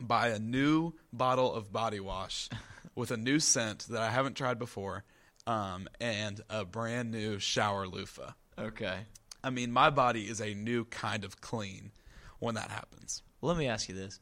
buy 0.00 0.28
a 0.28 0.38
new 0.38 0.92
bottle 1.12 1.52
of 1.52 1.72
body 1.72 2.00
wash 2.00 2.48
with 2.94 3.10
a 3.10 3.16
new 3.16 3.38
scent 3.40 3.86
that 3.90 4.00
I 4.00 4.10
haven't 4.10 4.36
tried 4.36 4.58
before, 4.58 5.04
um, 5.46 5.88
and 6.00 6.40
a 6.48 6.64
brand 6.64 7.10
new 7.10 7.38
shower 7.38 7.86
loofah. 7.86 8.32
okay. 8.58 9.00
I 9.44 9.50
mean, 9.50 9.72
my 9.72 9.90
body 9.90 10.22
is 10.22 10.40
a 10.40 10.54
new 10.54 10.84
kind 10.84 11.24
of 11.24 11.40
clean 11.40 11.90
when 12.38 12.54
that 12.54 12.70
happens. 12.70 13.22
Let 13.40 13.56
me 13.56 13.66
ask 13.66 13.88
you 13.88 13.94
this: 13.94 14.20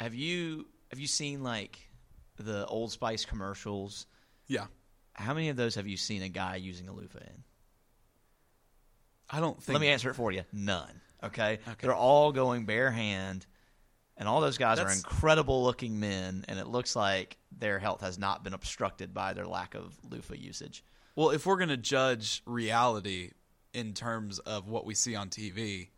Have 0.00 0.14
you 0.14 0.66
have 0.94 1.00
you 1.00 1.08
seen 1.08 1.42
like 1.42 1.90
the 2.38 2.64
Old 2.66 2.92
Spice 2.92 3.24
commercials? 3.24 4.06
Yeah, 4.46 4.66
How 5.14 5.32
many 5.32 5.48
of 5.48 5.56
those 5.56 5.76
have 5.76 5.86
you 5.88 5.96
seen 5.96 6.22
a 6.22 6.28
guy 6.28 6.56
using 6.56 6.88
a 6.88 6.92
loofah 6.92 7.18
in? 7.18 7.44
I 9.30 9.40
don't 9.40 9.60
think. 9.60 9.74
Let 9.74 9.80
me 9.80 9.88
answer 9.88 10.10
it 10.10 10.14
for 10.14 10.30
you. 10.30 10.42
None. 10.52 11.00
Okay? 11.22 11.54
Okay. 11.54 11.74
They're 11.80 11.94
all 11.94 12.30
going 12.30 12.66
bare 12.66 12.90
hand, 12.90 13.46
and 14.16 14.28
all 14.28 14.40
those 14.40 14.58
guys 14.58 14.78
are 14.78 14.90
incredible 14.90 15.64
looking 15.64 15.98
men, 15.98 16.44
and 16.46 16.58
it 16.58 16.66
looks 16.66 16.94
like 16.94 17.38
their 17.56 17.78
health 17.78 18.02
has 18.02 18.18
not 18.18 18.44
been 18.44 18.54
obstructed 18.54 19.14
by 19.14 19.32
their 19.32 19.46
lack 19.46 19.74
of 19.74 19.96
loofah 20.08 20.34
usage. 20.34 20.84
Well, 21.16 21.30
if 21.30 21.46
we're 21.46 21.56
going 21.56 21.70
to 21.70 21.76
judge 21.76 22.42
reality 22.44 23.30
in 23.72 23.94
terms 23.94 24.40
of 24.40 24.68
what 24.68 24.84
we 24.84 24.94
see 24.94 25.16
on 25.16 25.28
TV, 25.28 25.88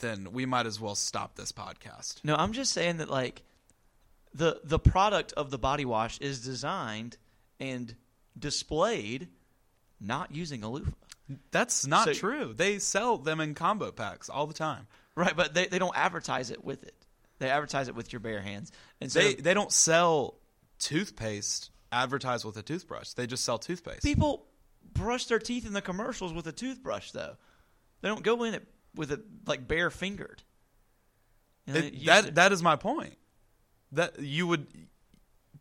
then 0.00 0.32
we 0.32 0.46
might 0.46 0.66
as 0.66 0.80
well 0.80 0.94
stop 0.94 1.36
this 1.36 1.52
podcast. 1.52 2.24
No, 2.24 2.34
I'm 2.36 2.52
just 2.52 2.72
saying 2.72 2.96
that 2.98 3.10
like 3.10 3.42
the 4.36 4.60
the 4.64 4.78
product 4.78 5.32
of 5.34 5.50
the 5.50 5.58
body 5.58 5.84
wash 5.84 6.18
is 6.20 6.42
designed 6.44 7.16
and 7.58 7.94
displayed 8.38 9.28
not 10.00 10.34
using 10.34 10.62
a 10.62 10.70
loofah. 10.70 10.90
That's 11.50 11.86
not 11.86 12.04
So- 12.04 12.12
true. 12.14 12.52
They 12.54 12.78
sell 12.78 13.18
them 13.18 13.40
in 13.40 13.54
combo 13.54 13.90
packs 13.90 14.28
all 14.28 14.46
the 14.46 14.54
time. 14.54 14.86
Right, 15.14 15.34
but 15.34 15.54
they, 15.54 15.66
they 15.66 15.78
don't 15.78 15.96
advertise 15.96 16.50
it 16.50 16.62
with 16.62 16.84
it. 16.84 16.94
They 17.38 17.48
advertise 17.48 17.88
it 17.88 17.94
with 17.94 18.12
your 18.12 18.20
bare 18.20 18.40
hands. 18.42 18.70
And 19.00 19.10
so 19.10 19.20
They 19.20 19.34
they 19.34 19.54
don't 19.54 19.72
sell 19.72 20.34
toothpaste 20.78 21.70
advertised 21.90 22.44
with 22.44 22.56
a 22.58 22.62
toothbrush. 22.62 23.12
They 23.14 23.26
just 23.26 23.44
sell 23.44 23.58
toothpaste. 23.58 24.02
people 24.02 24.46
brush 24.92 25.26
their 25.26 25.38
teeth 25.38 25.66
in 25.66 25.72
the 25.72 25.80
commercials 25.82 26.32
with 26.34 26.46
a 26.46 26.52
toothbrush 26.52 27.12
though. 27.12 27.36
They 28.02 28.08
don't 28.08 28.22
go 28.22 28.44
in 28.44 28.54
it 28.54 28.66
with 28.94 29.10
it 29.12 29.20
like 29.46 29.66
bare 29.66 29.90
fingered. 29.90 30.42
It- 31.66 31.76
it 31.94 32.04
that 32.06 32.24
to- 32.26 32.30
that 32.32 32.52
is 32.52 32.62
my 32.62 32.76
point. 32.76 33.16
That 33.92 34.18
you 34.20 34.46
would 34.46 34.66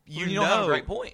you, 0.05 0.25
you, 0.25 0.35
know 0.35 0.41
don't 0.41 0.49
have 0.49 0.63
a 0.63 0.67
great 0.67 0.87
point. 0.87 1.13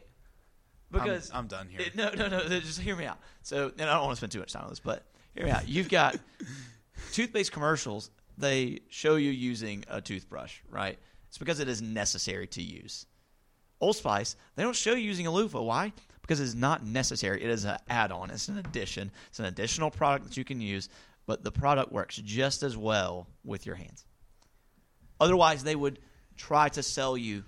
I'm- 0.94 1.04
Because 1.04 1.32
I'm, 1.34 1.48
done 1.48 1.68
here. 1.70 1.80
It- 1.82 1.96
no, 1.96 2.10
no, 2.12 2.28
no. 2.28 2.48
Just 2.60 2.80
hear 2.80 2.96
me 2.96 3.06
out. 3.06 3.18
So, 3.44 3.72
and 3.78 3.90
I 3.90 3.94
don't 3.94 4.04
want 4.04 4.12
to 4.14 4.18
spend 4.18 4.32
too 4.32 4.40
much 4.40 4.52
time 4.52 4.64
on 4.64 4.70
this, 4.70 4.80
but 4.80 5.04
hear 5.34 5.46
me 5.46 5.52
out. 5.52 5.68
You've 5.68 5.90
got 5.90 6.18
toothpaste 7.14 7.52
commercials. 7.52 8.10
They 8.38 8.80
show 8.90 9.16
you 9.16 9.32
using 9.32 9.86
a 9.88 10.02
toothbrush, 10.02 10.60
right? 10.70 10.98
It's 11.30 11.38
because 11.38 11.60
it 11.60 11.70
is 11.70 11.82
necessary 11.82 12.48
to 12.48 12.62
use. 12.62 13.06
Old 13.80 13.96
Spice, 13.96 14.36
they 14.56 14.64
don't 14.64 14.76
show 14.76 14.92
you 14.94 15.04
using 15.06 15.28
a 15.28 15.32
loofah. 15.32 15.62
Why? 15.62 15.94
Because 16.22 16.40
it's 16.40 16.54
not 16.54 16.86
necessary. 16.86 17.42
It 17.44 17.50
is 17.50 17.64
an 17.64 17.78
add-on. 17.90 18.30
It's 18.30 18.48
an 18.48 18.58
addition. 18.58 19.12
It's 19.30 19.40
an 19.40 19.46
additional 19.46 19.90
product 19.92 20.28
that 20.28 20.38
you 20.38 20.44
can 20.44 20.60
use, 20.62 20.90
but 21.26 21.44
the 21.44 21.52
product 21.52 21.92
works 21.92 22.18
just 22.18 22.64
as 22.64 22.76
well 22.78 23.28
with 23.44 23.66
your 23.66 23.76
hands. 23.76 24.06
Otherwise, 25.20 25.64
they 25.64 25.76
would 25.76 26.00
try 26.42 26.70
to 26.70 26.82
sell 26.84 27.16
you 27.16 27.44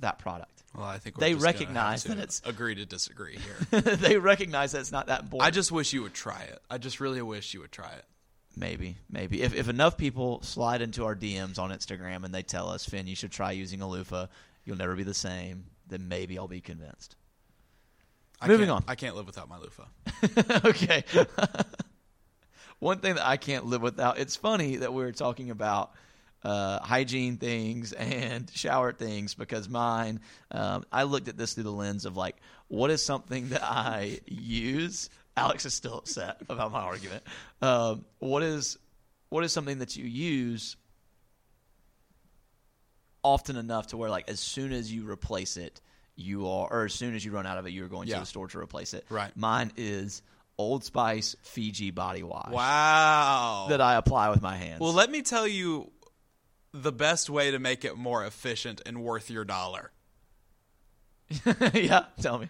that 0.00 0.18
product. 0.18 0.62
well, 0.76 0.86
I 0.86 0.98
think 0.98 1.16
we're 1.16 1.20
they 1.22 1.32
just 1.32 1.42
gonna 1.44 1.52
have 1.52 1.60
recognize 1.60 2.04
that 2.04 2.18
it's- 2.18 2.42
agree 2.44 2.74
to 2.74 2.84
disagree 2.84 3.38
here. 3.38 3.80
they 3.80 4.18
recognize 4.18 4.72
that 4.72 4.80
it's 4.80 4.92
not 4.92 5.06
that 5.06 5.22
important. 5.22 5.46
I 5.46 5.50
just 5.50 5.72
wish 5.72 5.92
you 5.92 6.02
would 6.02 6.14
try 6.14 6.42
it. 6.42 6.60
I 6.70 6.78
just 6.78 7.00
really 7.00 7.22
wish 7.22 7.54
you 7.54 7.60
would 7.60 7.72
try 7.72 7.90
it. 7.92 8.04
Maybe, 8.56 8.96
maybe. 9.10 9.42
If 9.42 9.54
if 9.54 9.68
enough 9.68 9.96
people 9.96 10.42
slide 10.42 10.80
into 10.82 11.04
our 11.06 11.16
DMs 11.16 11.58
on 11.58 11.70
Instagram 11.70 12.24
and 12.24 12.32
they 12.34 12.42
tell 12.42 12.68
us, 12.68 12.84
Finn, 12.84 13.06
you 13.06 13.16
should 13.16 13.32
try 13.32 13.50
using 13.52 13.80
a 13.80 13.88
loofah, 13.88 14.26
you'll 14.64 14.76
never 14.76 14.94
be 14.94 15.02
the 15.02 15.14
same, 15.14 15.64
then 15.88 16.06
maybe 16.08 16.38
I'll 16.38 16.46
be 16.46 16.60
convinced. 16.60 17.16
I 18.40 18.46
Moving 18.48 18.70
on. 18.70 18.84
I 18.86 18.94
can't 18.94 19.16
live 19.16 19.26
without 19.26 19.48
my 19.48 19.58
loofah. 19.58 19.86
okay. 20.68 21.02
One 22.78 22.98
thing 22.98 23.14
that 23.14 23.26
I 23.26 23.38
can't 23.38 23.64
live 23.66 23.80
without, 23.80 24.18
it's 24.18 24.36
funny 24.36 24.76
that 24.76 24.92
we 24.92 25.02
were 25.02 25.12
talking 25.12 25.50
about 25.50 25.92
uh, 26.44 26.78
hygiene 26.80 27.36
things 27.38 27.92
and 27.94 28.50
shower 28.54 28.92
things 28.92 29.34
because 29.34 29.68
mine, 29.68 30.20
um, 30.50 30.84
I 30.92 31.04
looked 31.04 31.28
at 31.28 31.36
this 31.36 31.54
through 31.54 31.64
the 31.64 31.72
lens 31.72 32.04
of 32.04 32.16
like, 32.16 32.36
what 32.68 32.90
is 32.90 33.04
something 33.04 33.48
that 33.50 33.62
I 33.62 34.20
use? 34.26 35.08
Alex 35.36 35.64
is 35.66 35.74
still 35.74 35.98
upset 35.98 36.36
about 36.48 36.70
my 36.72 36.80
argument. 36.80 37.22
Um, 37.62 38.04
what 38.18 38.42
is 38.42 38.78
what 39.30 39.42
is 39.44 39.52
something 39.52 39.78
that 39.80 39.96
you 39.96 40.04
use 40.04 40.76
often 43.22 43.56
enough 43.56 43.88
to 43.88 43.96
where 43.96 44.10
like 44.10 44.28
as 44.28 44.38
soon 44.40 44.72
as 44.72 44.92
you 44.92 45.08
replace 45.08 45.56
it, 45.56 45.80
you 46.16 46.46
are, 46.48 46.68
or 46.70 46.84
as 46.84 46.94
soon 46.94 47.14
as 47.14 47.24
you 47.24 47.32
run 47.32 47.46
out 47.46 47.58
of 47.58 47.66
it, 47.66 47.70
you're 47.70 47.88
going 47.88 48.06
Yeah. 48.06 48.16
to 48.16 48.20
the 48.20 48.26
store 48.26 48.46
to 48.48 48.58
replace 48.58 48.94
it. 48.94 49.04
Right. 49.08 49.34
Mine 49.36 49.72
is 49.76 50.22
Old 50.58 50.84
Spice 50.84 51.34
Fiji 51.42 51.90
body 51.90 52.22
wash 52.22 52.52
Wow. 52.52 53.66
that 53.70 53.80
I 53.80 53.96
apply 53.96 54.28
with 54.28 54.40
my 54.42 54.56
hands. 54.56 54.80
well, 54.80 54.92
let 54.92 55.10
me 55.10 55.22
tell 55.22 55.48
you 55.48 55.90
the 56.74 56.92
best 56.92 57.30
way 57.30 57.52
to 57.52 57.58
make 57.60 57.84
it 57.84 57.96
more 57.96 58.26
efficient 58.26 58.82
and 58.84 59.02
worth 59.02 59.30
your 59.30 59.44
dollar. 59.44 59.92
yeah, 61.72 62.06
tell 62.20 62.38
me. 62.38 62.48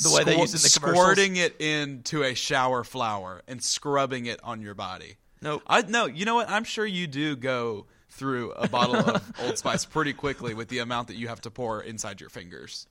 The 0.00 0.10
way 0.10 0.24
they 0.24 0.38
use 0.38 0.54
it 0.54 0.58
in 0.58 0.62
the 0.62 0.68
squirting 0.68 1.36
it 1.36 1.60
into 1.60 2.22
a 2.22 2.34
shower 2.34 2.84
flower 2.84 3.42
and 3.46 3.62
scrubbing 3.62 4.26
it 4.26 4.40
on 4.42 4.60
your 4.60 4.74
body. 4.74 5.16
Nope. 5.42 5.62
I 5.66 5.82
no, 5.82 6.06
you 6.06 6.24
know 6.24 6.36
what? 6.36 6.48
I'm 6.48 6.64
sure 6.64 6.86
you 6.86 7.06
do 7.06 7.36
go 7.36 7.86
through 8.08 8.52
a 8.52 8.68
bottle 8.68 8.96
of 8.96 9.32
Old 9.42 9.58
Spice 9.58 9.84
pretty 9.84 10.12
quickly 10.12 10.54
with 10.54 10.68
the 10.68 10.78
amount 10.78 11.08
that 11.08 11.16
you 11.16 11.28
have 11.28 11.40
to 11.42 11.50
pour 11.50 11.82
inside 11.82 12.20
your 12.20 12.30
fingers. 12.30 12.86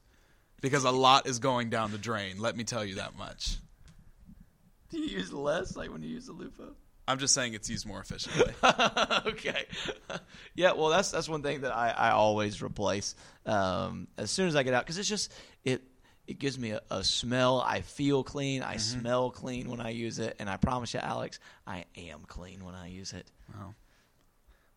Because 0.62 0.84
a 0.84 0.92
lot 0.92 1.26
is 1.26 1.40
going 1.40 1.70
down 1.70 1.92
the 1.92 1.98
drain, 1.98 2.40
let 2.40 2.56
me 2.56 2.64
tell 2.64 2.86
you 2.86 2.96
that 2.96 3.18
much. 3.18 3.58
Do 4.90 5.00
you 5.00 5.18
use 5.18 5.34
less 5.34 5.76
like 5.76 5.92
when 5.92 6.04
you 6.04 6.10
use 6.10 6.28
the 6.28 6.34
loofah? 6.34 6.72
I'm 7.08 7.20
just 7.20 7.34
saying 7.34 7.54
it's 7.54 7.70
used 7.70 7.86
more 7.86 8.00
efficiently. 8.00 8.54
okay. 9.26 9.66
yeah, 10.56 10.72
well, 10.72 10.90
that's 10.90 11.12
that's 11.12 11.28
one 11.28 11.44
thing 11.44 11.62
that 11.62 11.76
I, 11.76 11.90
I 11.90 12.12
always 12.12 12.62
replace 12.62 13.16
um, 13.46 14.08
as 14.18 14.32
soon 14.32 14.48
as 14.48 14.56
I 14.56 14.64
get 14.64 14.74
out 14.74 14.86
because 14.86 14.98
it's 14.98 15.10
just 15.10 15.32
it 15.66 15.82
it 16.28 16.40
gives 16.40 16.58
me 16.58 16.72
a, 16.72 16.82
a 16.90 17.04
smell. 17.04 17.62
I 17.62 17.82
feel 17.82 18.24
clean. 18.24 18.64
I 18.64 18.78
smell 18.78 19.32
clean 19.32 19.70
when 19.70 19.82
I 19.82 19.90
use 19.90 20.20
it, 20.20 20.38
and 20.40 20.50
I 20.50 20.56
promise 20.56 20.94
you, 20.94 21.02
Alex, 21.02 21.40
I 21.68 21.86
am 21.98 22.22
clean 22.26 22.64
when 22.64 22.76
I 22.76 22.88
use 22.88 23.12
it. 23.12 23.30
Well, 23.54 23.76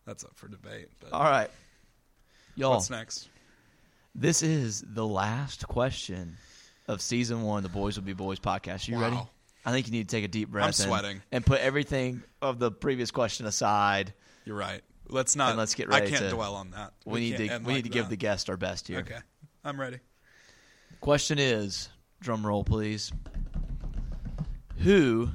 that's 0.05 0.25
up 0.25 0.35
for 0.35 0.49
debate. 0.49 0.89
But 0.99 1.13
All 1.13 1.23
right, 1.23 1.49
y'all. 2.55 2.71
what's 2.73 2.89
next? 2.89 3.29
This 4.13 4.43
is 4.43 4.83
the 4.85 5.05
last 5.05 5.67
question 5.67 6.35
of 6.87 7.01
season 7.01 7.43
one 7.43 7.63
the 7.63 7.69
Boys 7.69 7.97
Will 7.97 8.05
Be 8.05 8.13
Boys 8.13 8.39
podcast. 8.39 8.87
You 8.89 8.99
ready? 8.99 9.17
I 9.67 9.71
think 9.71 9.85
you 9.85 9.91
need 9.91 10.07
to 10.07 10.15
take 10.15 10.23
a 10.23 10.29
deep 10.29 10.49
breath. 10.49 10.67
and- 10.67 10.75
sweating. 10.75 11.21
And, 11.29 11.45
put 11.45 11.59
everything 11.59 12.23
of 12.41 12.57
the 12.57 12.71
previous 12.71 13.11
question 13.11 13.45
aside. 13.45 14.13
You're 14.45 14.55
right. 14.55 14.81
Let's 15.09 15.35
not. 15.35 15.49
And 15.49 15.59
let's 15.59 15.75
get 15.75 15.89
ready. 15.89 16.07
I 16.07 16.09
can't 16.09 16.21
to- 16.21 16.29
dwell 16.29 16.55
on 16.55 16.71
that. 16.71 16.93
We, 17.05 17.19
need 17.19 17.37
to 17.37 17.43
we 17.43 17.49
like 17.49 17.65
need 17.65 17.83
to 17.83 17.89
give 17.89 18.05
that. 18.05 18.09
the 18.09 18.15
guest 18.15 18.49
our 18.49 18.55
best 18.55 18.87
here. 18.87 18.99
Okay, 18.99 19.19
I'm 19.65 19.79
ready. 19.79 19.99
Question 21.01 21.37
is, 21.37 21.89
drum 22.21 22.47
roll 22.47 22.63
please. 22.63 23.11
Who 24.77 25.29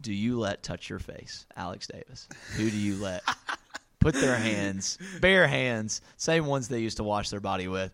do 0.00 0.14
you 0.14 0.38
let 0.38 0.62
touch 0.62 0.88
your 0.88 0.98
face? 0.98 1.44
Alex 1.54 1.86
Davis. 1.86 2.26
Who 2.56 2.70
do 2.70 2.76
you 2.76 2.96
let 2.96 3.22
put 4.00 4.14
their 4.14 4.36
hands, 4.36 4.96
bare 5.20 5.46
hands, 5.46 6.00
same 6.16 6.46
ones 6.46 6.68
they 6.68 6.80
used 6.80 6.96
to 6.96 7.04
wash 7.04 7.28
their 7.28 7.40
body 7.40 7.68
with, 7.68 7.92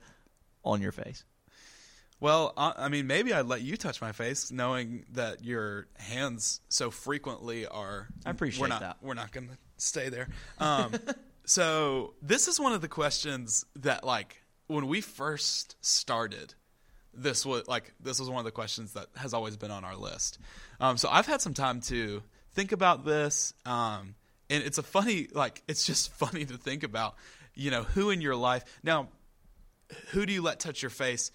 on 0.64 0.81
your 0.81 0.92
face? 0.92 1.24
Well, 2.20 2.52
I 2.54 2.90
mean, 2.90 3.06
maybe 3.06 3.33
I'd 3.33 3.46
let 3.46 3.62
you 3.62 3.78
touch 3.78 4.02
my 4.02 4.12
face, 4.12 4.52
knowing 4.52 5.06
that 5.12 5.42
your 5.42 5.87
hands 5.96 6.61
so 6.68 6.90
frequently 6.90 7.66
are. 7.66 8.09
I 8.26 8.30
appreciate 8.30 8.61
we're 8.61 8.68
not, 8.68 8.80
that. 8.80 8.96
We're 9.00 9.14
not 9.14 9.33
going 9.33 9.48
to 9.48 9.56
stay 9.78 10.11
there. 10.11 10.28
Um, 10.59 10.92
so 11.46 12.12
this 12.20 12.46
is 12.46 12.61
one 12.61 12.74
of 12.74 12.83
the 12.83 12.88
questions 12.88 13.64
that, 13.76 14.04
like, 14.04 14.42
when 14.66 14.87
we 14.87 15.00
first 15.00 15.76
started, 15.80 16.54
this 17.14 17.46
was 17.46 17.66
like 17.66 17.92
this 18.00 18.20
was 18.20 18.28
one 18.28 18.38
of 18.38 18.44
the 18.44 18.52
questions 18.52 18.92
that 18.92 19.06
has 19.16 19.33
always 19.33 19.56
been 19.56 19.70
on 19.70 19.85
our 19.85 19.96
list. 19.96 20.38
Um, 20.78 20.98
so 20.98 21.09
I've 21.11 21.26
had 21.26 21.40
some 21.40 21.54
time 21.54 21.80
to 21.83 22.22
think 22.52 22.72
about 22.72 23.06
this, 23.06 23.54
um, 23.64 24.14
and 24.50 24.62
it's 24.62 24.76
a 24.76 24.83
funny, 24.83 25.28
like, 25.33 25.62
it's 25.68 25.87
just 25.87 26.12
funny 26.18 26.44
to 26.44 26.59
think 26.59 26.83
about. 26.83 27.14
you 27.54 27.70
know, 27.70 27.83
who 27.83 28.11
in 28.11 28.20
your 28.20 28.37
life 28.37 28.62
now? 28.83 29.09
Who 30.11 30.24
do 30.26 30.33
you 30.33 30.42
let 30.42 30.61
touch 30.61 30.83
your 30.83 30.90
face? 30.90 31.33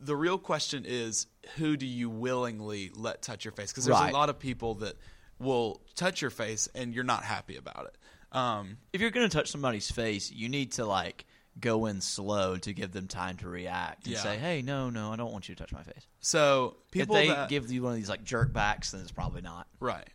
The 0.00 0.16
real 0.16 0.38
question 0.38 0.84
is, 0.86 1.26
who 1.56 1.76
do 1.76 1.86
you 1.86 2.08
willingly 2.10 2.90
let 2.94 3.22
touch 3.22 3.44
your 3.44 3.52
face? 3.52 3.70
Because 3.70 3.84
there's 3.84 3.98
Right. 3.98 4.10
a 4.10 4.12
lot 4.12 4.28
of 4.30 4.38
people 4.38 4.76
that 4.76 4.96
will 5.38 5.80
touch 5.94 6.22
your 6.22 6.30
face 6.30 6.68
and 6.74 6.94
you're 6.94 7.04
not 7.04 7.24
happy 7.24 7.56
about 7.56 7.86
it. 7.86 8.36
Um, 8.36 8.78
If 8.92 9.00
you're 9.00 9.10
going 9.10 9.28
to 9.28 9.36
touch 9.36 9.50
somebody's 9.50 9.90
face, 9.90 10.30
you 10.30 10.48
need 10.48 10.72
to 10.72 10.86
like 10.86 11.26
go 11.60 11.84
in 11.86 12.00
slow 12.00 12.56
to 12.56 12.72
give 12.72 12.92
them 12.92 13.06
time 13.08 13.36
to 13.38 13.48
react 13.48 14.06
and 14.06 14.14
Yeah. 14.14 14.22
say, 14.22 14.38
"Hey, 14.38 14.62
no, 14.62 14.88
no, 14.88 15.12
I 15.12 15.16
don't 15.16 15.30
want 15.32 15.48
you 15.50 15.54
to 15.54 15.62
touch 15.62 15.72
my 15.72 15.82
face." 15.82 16.06
so 16.20 16.78
people 16.90 17.14
if 17.16 17.22
they 17.22 17.28
that, 17.28 17.50
give 17.50 17.70
you 17.70 17.82
one 17.82 17.92
of 17.92 17.96
these 17.98 18.08
like 18.08 18.24
jerk 18.24 18.52
backs, 18.54 18.92
then 18.92 19.02
it's 19.02 19.12
probably 19.12 19.42
not. 19.42 19.68
Right. 19.78 20.08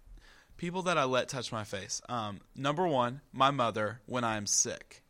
People 0.57 0.81
that 0.83 0.97
I 0.97 1.03
let 1.03 1.29
touch 1.29 1.51
my 1.51 1.63
face. 1.63 2.01
Um, 2.09 2.41
number 2.55 2.87
one, 2.87 3.21
my 3.31 3.51
mother 3.51 4.01
when 4.07 4.23
I'm 4.23 4.47
sick. 4.47 5.03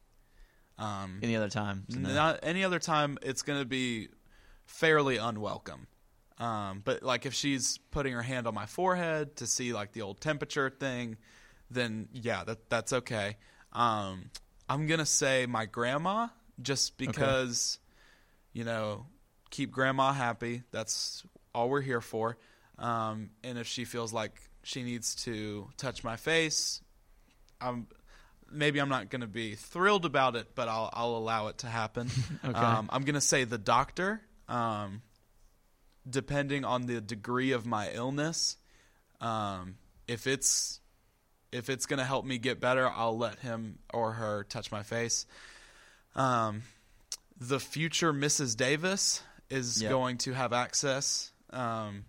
Um, 0.77 1.19
Any 1.23 1.35
other 1.35 1.49
time? 1.49 1.85
so 1.89 1.99
no. 1.99 2.13
not 2.13 2.39
any 2.43 2.63
other 2.63 2.79
time, 2.79 3.17
it's 3.21 3.41
going 3.41 3.59
to 3.59 3.65
be 3.65 4.09
fairly 4.65 5.17
unwelcome. 5.17 5.87
Um, 6.39 6.81
but 6.85 7.01
like 7.01 7.25
if 7.25 7.33
she's 7.33 7.79
putting 7.91 8.13
her 8.13 8.21
hand 8.21 8.45
on 8.45 8.53
my 8.53 8.67
forehead 8.67 9.37
to 9.37 9.47
see 9.47 9.73
like 9.73 9.93
the 9.93 10.03
old 10.03 10.21
temperature 10.21 10.69
thing, 10.69 11.17
then 11.71 12.09
yeah, 12.13 12.43
that 12.43 12.69
that's 12.69 12.93
okay. 12.93 13.37
Um, 13.73 14.29
I'm 14.69 14.85
gonna 14.87 15.05
say 15.05 15.45
my 15.47 15.65
grandma 15.65 16.27
just 16.61 16.97
because, 16.97 17.79
you 18.53 18.63
know, 18.63 19.07
keep 19.49 19.71
grandma 19.71 20.13
happy. 20.13 20.63
That's 20.71 21.23
all 21.55 21.69
we're 21.69 21.81
here 21.81 22.01
for. 22.01 22.37
Um, 22.77 23.31
and 23.43 23.57
if 23.57 23.65
she 23.65 23.85
feels 23.85 24.13
like 24.13 24.39
she 24.63 24.83
needs 24.83 25.15
to 25.23 25.69
touch 25.77 26.03
my 26.03 26.17
face, 26.17 26.81
I'm 27.59 27.87
maybe 28.51 28.79
I'm 28.79 28.89
not 28.89 29.09
going 29.09 29.21
to 29.21 29.27
be 29.27 29.55
thrilled 29.55 30.05
about 30.05 30.35
it, 30.35 30.47
but 30.55 30.67
I'll 30.67 30.89
I'll 30.93 31.15
allow 31.17 31.47
it 31.47 31.59
to 31.59 31.67
happen. 31.67 32.09
Okay. 32.45 32.57
um, 32.57 32.89
I'm 32.91 33.03
going 33.03 33.15
to 33.15 33.21
say 33.21 33.43
the 33.43 33.57
doctor, 33.57 34.21
um, 34.47 35.01
depending 36.09 36.63
on 36.65 36.85
the 36.85 37.01
degree 37.01 37.51
of 37.51 37.65
my 37.65 37.91
illness. 37.91 38.57
Um, 39.21 39.75
if 40.07 40.27
it's 40.27 40.79
if 41.51 41.69
it's 41.69 41.85
going 41.85 41.99
to 41.99 42.05
help 42.05 42.25
me 42.25 42.37
get 42.37 42.59
better, 42.59 42.87
I'll 42.89 43.17
let 43.17 43.39
him 43.39 43.79
or 43.93 44.11
her 44.13 44.43
touch 44.43 44.71
my 44.71 44.83
face. 44.83 45.25
Um, 46.15 46.63
the 47.39 47.59
future 47.59 48.13
Mrs. 48.13 48.55
Davis 48.57 49.21
is 49.49 49.81
Yep. 49.81 49.91
going 49.91 50.17
to 50.19 50.33
have 50.33 50.51
access 50.53 51.31
um, 51.51 52.05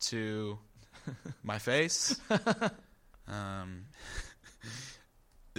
to 0.00 0.58
my 1.42 1.58
face. 1.58 2.14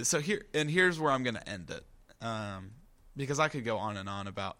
so 0.02 0.20
here 0.20 0.42
and 0.54 0.70
here's 0.70 0.98
where 0.98 1.12
I'm 1.12 1.22
going 1.22 1.34
to 1.36 1.48
end 1.48 1.70
it, 1.70 1.84
um, 2.24 2.70
because 3.16 3.38
I 3.38 3.48
could 3.48 3.64
go 3.64 3.78
on 3.78 3.96
and 3.96 4.08
on 4.08 4.26
about. 4.26 4.56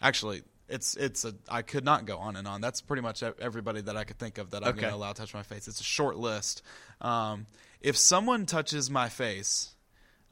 Actually, 0.00 0.42
it's 0.68 0.94
it's 0.96 1.24
a 1.24 1.34
I 1.48 1.62
could 1.62 1.84
not 1.84 2.04
go 2.06 2.18
on 2.18 2.36
and 2.36 2.46
on. 2.46 2.60
That's 2.60 2.80
pretty 2.80 3.02
much 3.02 3.22
everybody 3.22 3.80
that 3.82 3.96
I 3.96 4.04
could 4.04 4.18
think 4.18 4.38
of 4.38 4.50
that 4.50 4.62
I'm 4.62 4.70
Okay. 4.70 4.80
going 4.82 4.92
to 4.92 4.96
allow 4.96 5.12
to 5.12 5.20
touch 5.20 5.32
my 5.34 5.42
face. 5.42 5.68
It's 5.68 5.80
a 5.80 5.84
short 5.84 6.16
list. 6.16 6.62
Um, 7.00 7.46
if 7.80 7.96
someone 7.96 8.46
touches 8.46 8.90
my 8.90 9.08
face, 9.08 9.74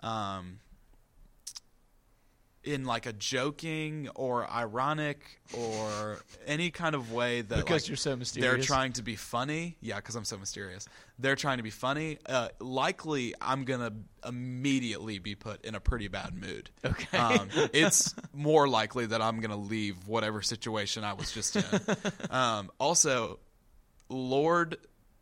um, 0.00 0.58
in 2.64 2.84
like 2.84 3.06
a 3.06 3.12
joking 3.12 4.08
or 4.14 4.50
ironic 4.50 5.40
or 5.52 6.18
any 6.46 6.70
kind 6.70 6.94
of 6.94 7.12
way 7.12 7.42
that 7.42 7.56
Because 7.56 7.82
like, 7.82 7.88
you're 7.88 7.96
so 7.96 8.16
mysterious 8.16 8.52
they're 8.52 8.64
trying 8.64 8.92
to 8.94 9.02
be 9.02 9.16
funny. 9.16 9.76
Yeah, 9.80 9.96
because 9.96 10.16
I'm 10.16 10.24
so 10.24 10.38
mysterious. 10.38 10.88
They're 11.18 11.36
trying 11.36 11.58
to 11.58 11.62
be 11.62 11.70
funny. 11.70 12.18
Uh, 12.26 12.48
likely, 12.58 13.34
I'm 13.40 13.64
gonna 13.64 13.92
immediately 14.26 15.18
be 15.18 15.34
put 15.34 15.64
in 15.64 15.74
a 15.74 15.80
pretty 15.80 16.08
bad 16.08 16.34
mood. 16.34 16.70
Okay. 16.84 17.16
Um, 17.16 17.48
it's 17.72 18.14
more 18.32 18.68
likely 18.68 19.06
that 19.06 19.22
I'm 19.22 19.40
gonna 19.40 19.56
leave 19.56 20.08
whatever 20.08 20.42
situation 20.42 21.04
I 21.04 21.12
was 21.12 21.32
just 21.32 21.56
in. 21.56 21.64
um, 22.30 22.70
also, 22.78 23.38
Lord 24.08 24.78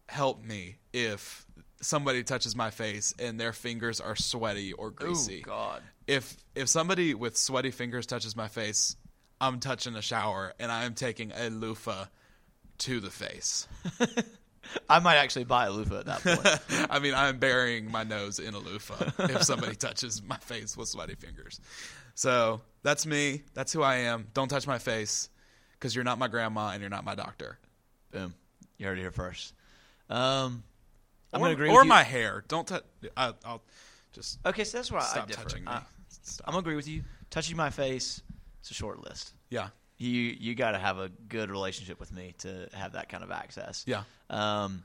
help 0.08 0.44
me 0.44 0.76
if 0.92 1.46
somebody 1.82 2.22
touches 2.24 2.56
my 2.56 2.70
face 2.70 3.14
and 3.18 3.38
their 3.38 3.52
fingers 3.52 4.00
are 4.00 4.16
sweaty 4.16 4.72
or 4.72 4.90
greasy 4.90 5.42
Oh 5.46 5.50
God. 5.50 5.82
if 6.06 6.36
if 6.54 6.68
somebody 6.68 7.12
with 7.14 7.36
sweaty 7.36 7.70
fingers 7.70 8.06
touches 8.06 8.34
my 8.34 8.48
face, 8.48 8.96
I'm 9.40 9.60
touching 9.60 9.94
a 9.96 10.02
shower 10.02 10.54
and 10.58 10.72
I 10.72 10.84
am 10.84 10.94
taking 10.94 11.32
a 11.32 11.50
loofah 11.50 12.06
to 12.78 13.00
the 13.00 13.10
face. 13.10 13.66
I 14.88 15.00
might 15.00 15.16
actually 15.16 15.44
buy 15.44 15.66
a 15.66 15.70
loofah 15.72 15.98
at 15.98 16.06
that 16.06 16.22
point. 16.22 16.86
I 16.90 16.98
mean, 17.00 17.14
I'm 17.14 17.38
burying 17.38 17.90
my 17.90 18.04
nose 18.04 18.38
in 18.38 18.54
a 18.54 18.58
loofah 18.58 19.10
if 19.18 19.42
somebody 19.42 19.74
touches 19.76 20.22
my 20.22 20.36
face 20.38 20.76
with 20.76 20.88
sweaty 20.88 21.16
fingers. 21.16 21.60
So 22.14 22.60
that's 22.82 23.04
me. 23.04 23.42
That's 23.54 23.72
who 23.72 23.82
I 23.82 23.96
am. 23.96 24.28
Don't 24.34 24.48
touch 24.48 24.66
my 24.66 24.78
face 24.78 25.28
because 25.72 25.94
you're 25.94 26.04
not 26.04 26.18
my 26.18 26.28
grandma 26.28 26.70
and 26.70 26.80
you're 26.80 26.90
not 26.90 27.04
my 27.04 27.16
doctor. 27.16 27.58
Boom. 28.12 28.34
You 28.78 28.86
heard 28.86 28.98
it 28.98 29.02
here 29.02 29.10
first. 29.10 29.52
Um, 30.08 30.62
I'm 31.32 31.40
or 31.40 31.44
gonna 31.44 31.52
agree 31.54 31.68
or 31.70 31.76
with 31.78 31.84
you. 31.84 31.88
my 31.88 32.02
hair. 32.02 32.44
Don't 32.48 32.66
touch. 32.66 32.84
I'll 33.16 33.62
just 34.12 34.38
Okay, 34.44 34.64
so 34.64 34.78
that's 34.78 34.90
why 34.92 34.98
I 35.00 35.02
stop 35.02 35.28
differ. 35.28 35.42
touching 35.42 35.64
me. 35.64 35.70
I. 35.70 35.82
I'm 36.44 36.54
agree 36.56 36.76
with 36.76 36.86
you. 36.86 37.02
Touching 37.30 37.56
my 37.56 37.70
face, 37.70 38.22
it's 38.60 38.70
a 38.70 38.74
short 38.74 39.02
list. 39.02 39.32
yeah. 39.50 39.68
You 39.98 40.10
you 40.10 40.54
got 40.56 40.72
to 40.72 40.78
have 40.78 40.98
a 40.98 41.08
good 41.28 41.48
relationship 41.50 42.00
with 42.00 42.12
me 42.12 42.34
to 42.38 42.68
have 42.74 42.92
that 42.94 43.08
kind 43.08 43.22
of 43.22 43.30
access. 43.30 43.84
Yeah. 43.86 44.02
Um, 44.30 44.82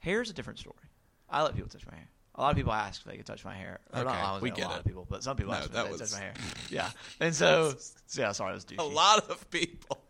hair's 0.00 0.28
a 0.28 0.32
different 0.32 0.58
story. 0.58 0.76
I 1.30 1.42
let 1.44 1.54
people 1.54 1.68
touch 1.68 1.86
my 1.86 1.94
hair. 1.94 2.08
A 2.34 2.40
lot 2.42 2.50
of 2.50 2.56
people 2.56 2.72
ask 2.72 3.00
if 3.00 3.06
they 3.06 3.16
could 3.16 3.26
touch 3.26 3.44
my 3.44 3.54
hair. 3.54 3.78
Or 3.92 4.02
not, 4.02 4.12
Okay, 4.12 4.20
I 4.20 4.32
was 4.32 4.42
we 4.42 4.50
a 4.50 4.54
lot 4.56 4.72
it. 4.74 4.78
of 4.80 4.84
people, 4.84 5.06
but 5.08 5.22
some 5.22 5.36
people 5.36 5.52
No, 5.52 5.58
ask 5.58 5.66
if 5.68 5.72
they 5.72 5.88
was- 5.88 6.00
touch 6.00 6.12
my 6.12 6.18
hair. 6.18 6.34
Yeah, 6.70 6.90
and 7.20 7.32
so 7.34 7.74
yeah, 8.16 8.32
sorry, 8.32 8.50
that 8.52 8.54
was 8.56 8.64
douchey. 8.64 8.78
A 8.80 8.82
lot 8.82 9.30
of 9.30 9.48
people. 9.50 10.03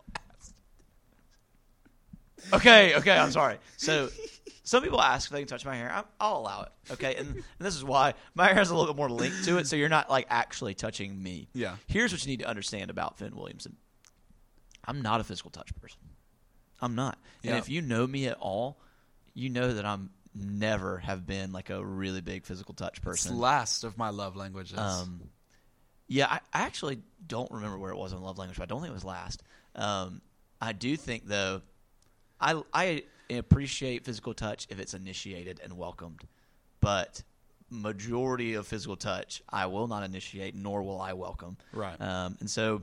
Okay, 2.52 2.94
okay, 2.96 3.16
I'm 3.16 3.30
sorry. 3.30 3.58
So, 3.76 4.08
some 4.62 4.82
people 4.82 5.00
ask 5.00 5.28
if 5.28 5.32
they 5.32 5.40
can 5.40 5.48
touch 5.48 5.64
my 5.64 5.76
hair. 5.76 5.90
I'm, 5.92 6.04
I'll 6.20 6.38
allow 6.38 6.62
it. 6.62 6.92
Okay, 6.92 7.16
and, 7.16 7.28
and 7.34 7.44
this 7.58 7.74
is 7.76 7.84
why 7.84 8.14
my 8.34 8.46
hair 8.46 8.54
has 8.54 8.70
a 8.70 8.74
little 8.76 8.92
bit 8.92 8.96
more 8.98 9.10
link 9.10 9.34
to 9.44 9.58
it, 9.58 9.66
so 9.66 9.76
you're 9.76 9.88
not 9.88 10.08
like 10.10 10.26
actually 10.30 10.74
touching 10.74 11.20
me. 11.22 11.48
Yeah. 11.54 11.76
Here's 11.86 12.12
what 12.12 12.24
you 12.24 12.30
need 12.30 12.40
to 12.40 12.48
understand 12.48 12.90
about 12.90 13.18
Finn 13.18 13.34
Williamson. 13.36 13.76
I'm 14.84 15.02
not 15.02 15.20
a 15.20 15.24
physical 15.24 15.50
touch 15.50 15.74
person. 15.80 15.98
I'm 16.80 16.94
not. 16.94 17.18
And 17.42 17.52
Yeah. 17.52 17.58
if 17.58 17.68
you 17.68 17.80
know 17.82 18.06
me 18.06 18.26
at 18.26 18.36
all, 18.38 18.78
you 19.34 19.48
know 19.48 19.72
that 19.74 19.84
I'm 19.84 20.10
never 20.34 20.98
have 20.98 21.26
been 21.26 21.52
like 21.52 21.70
a 21.70 21.84
really 21.84 22.20
big 22.20 22.44
physical 22.44 22.74
touch 22.74 22.96
It's 22.98 23.04
person. 23.04 23.38
last 23.38 23.84
of 23.84 23.96
my 23.96 24.10
love 24.10 24.36
languages. 24.36 24.78
Um, 24.78 25.20
yeah, 26.08 26.26
I, 26.28 26.40
I 26.52 26.62
actually 26.62 27.00
don't 27.26 27.50
remember 27.50 27.78
where 27.78 27.92
it 27.92 27.96
was 27.96 28.12
on 28.12 28.20
love 28.22 28.36
language, 28.38 28.58
but 28.58 28.64
I 28.64 28.66
don't 28.66 28.80
think 28.80 28.90
it 28.90 28.94
was 28.94 29.04
last. 29.04 29.42
Um, 29.74 30.20
I 30.60 30.72
do 30.72 30.96
think 30.96 31.26
though, 31.26 31.62
I 32.40 32.62
I 32.72 33.04
appreciate 33.30 34.04
physical 34.04 34.34
touch 34.34 34.66
if 34.70 34.78
it's 34.78 34.94
initiated 34.94 35.60
and 35.62 35.76
welcomed, 35.78 36.22
but 36.80 37.22
majority 37.70 38.54
of 38.54 38.66
physical 38.66 38.96
touch 38.96 39.42
I 39.48 39.66
will 39.66 39.88
not 39.88 40.02
initiate 40.04 40.54
nor 40.54 40.82
will 40.82 41.00
I 41.00 41.12
welcome. 41.14 41.56
Right. 41.72 42.00
Um, 42.00 42.36
and 42.40 42.48
so 42.48 42.82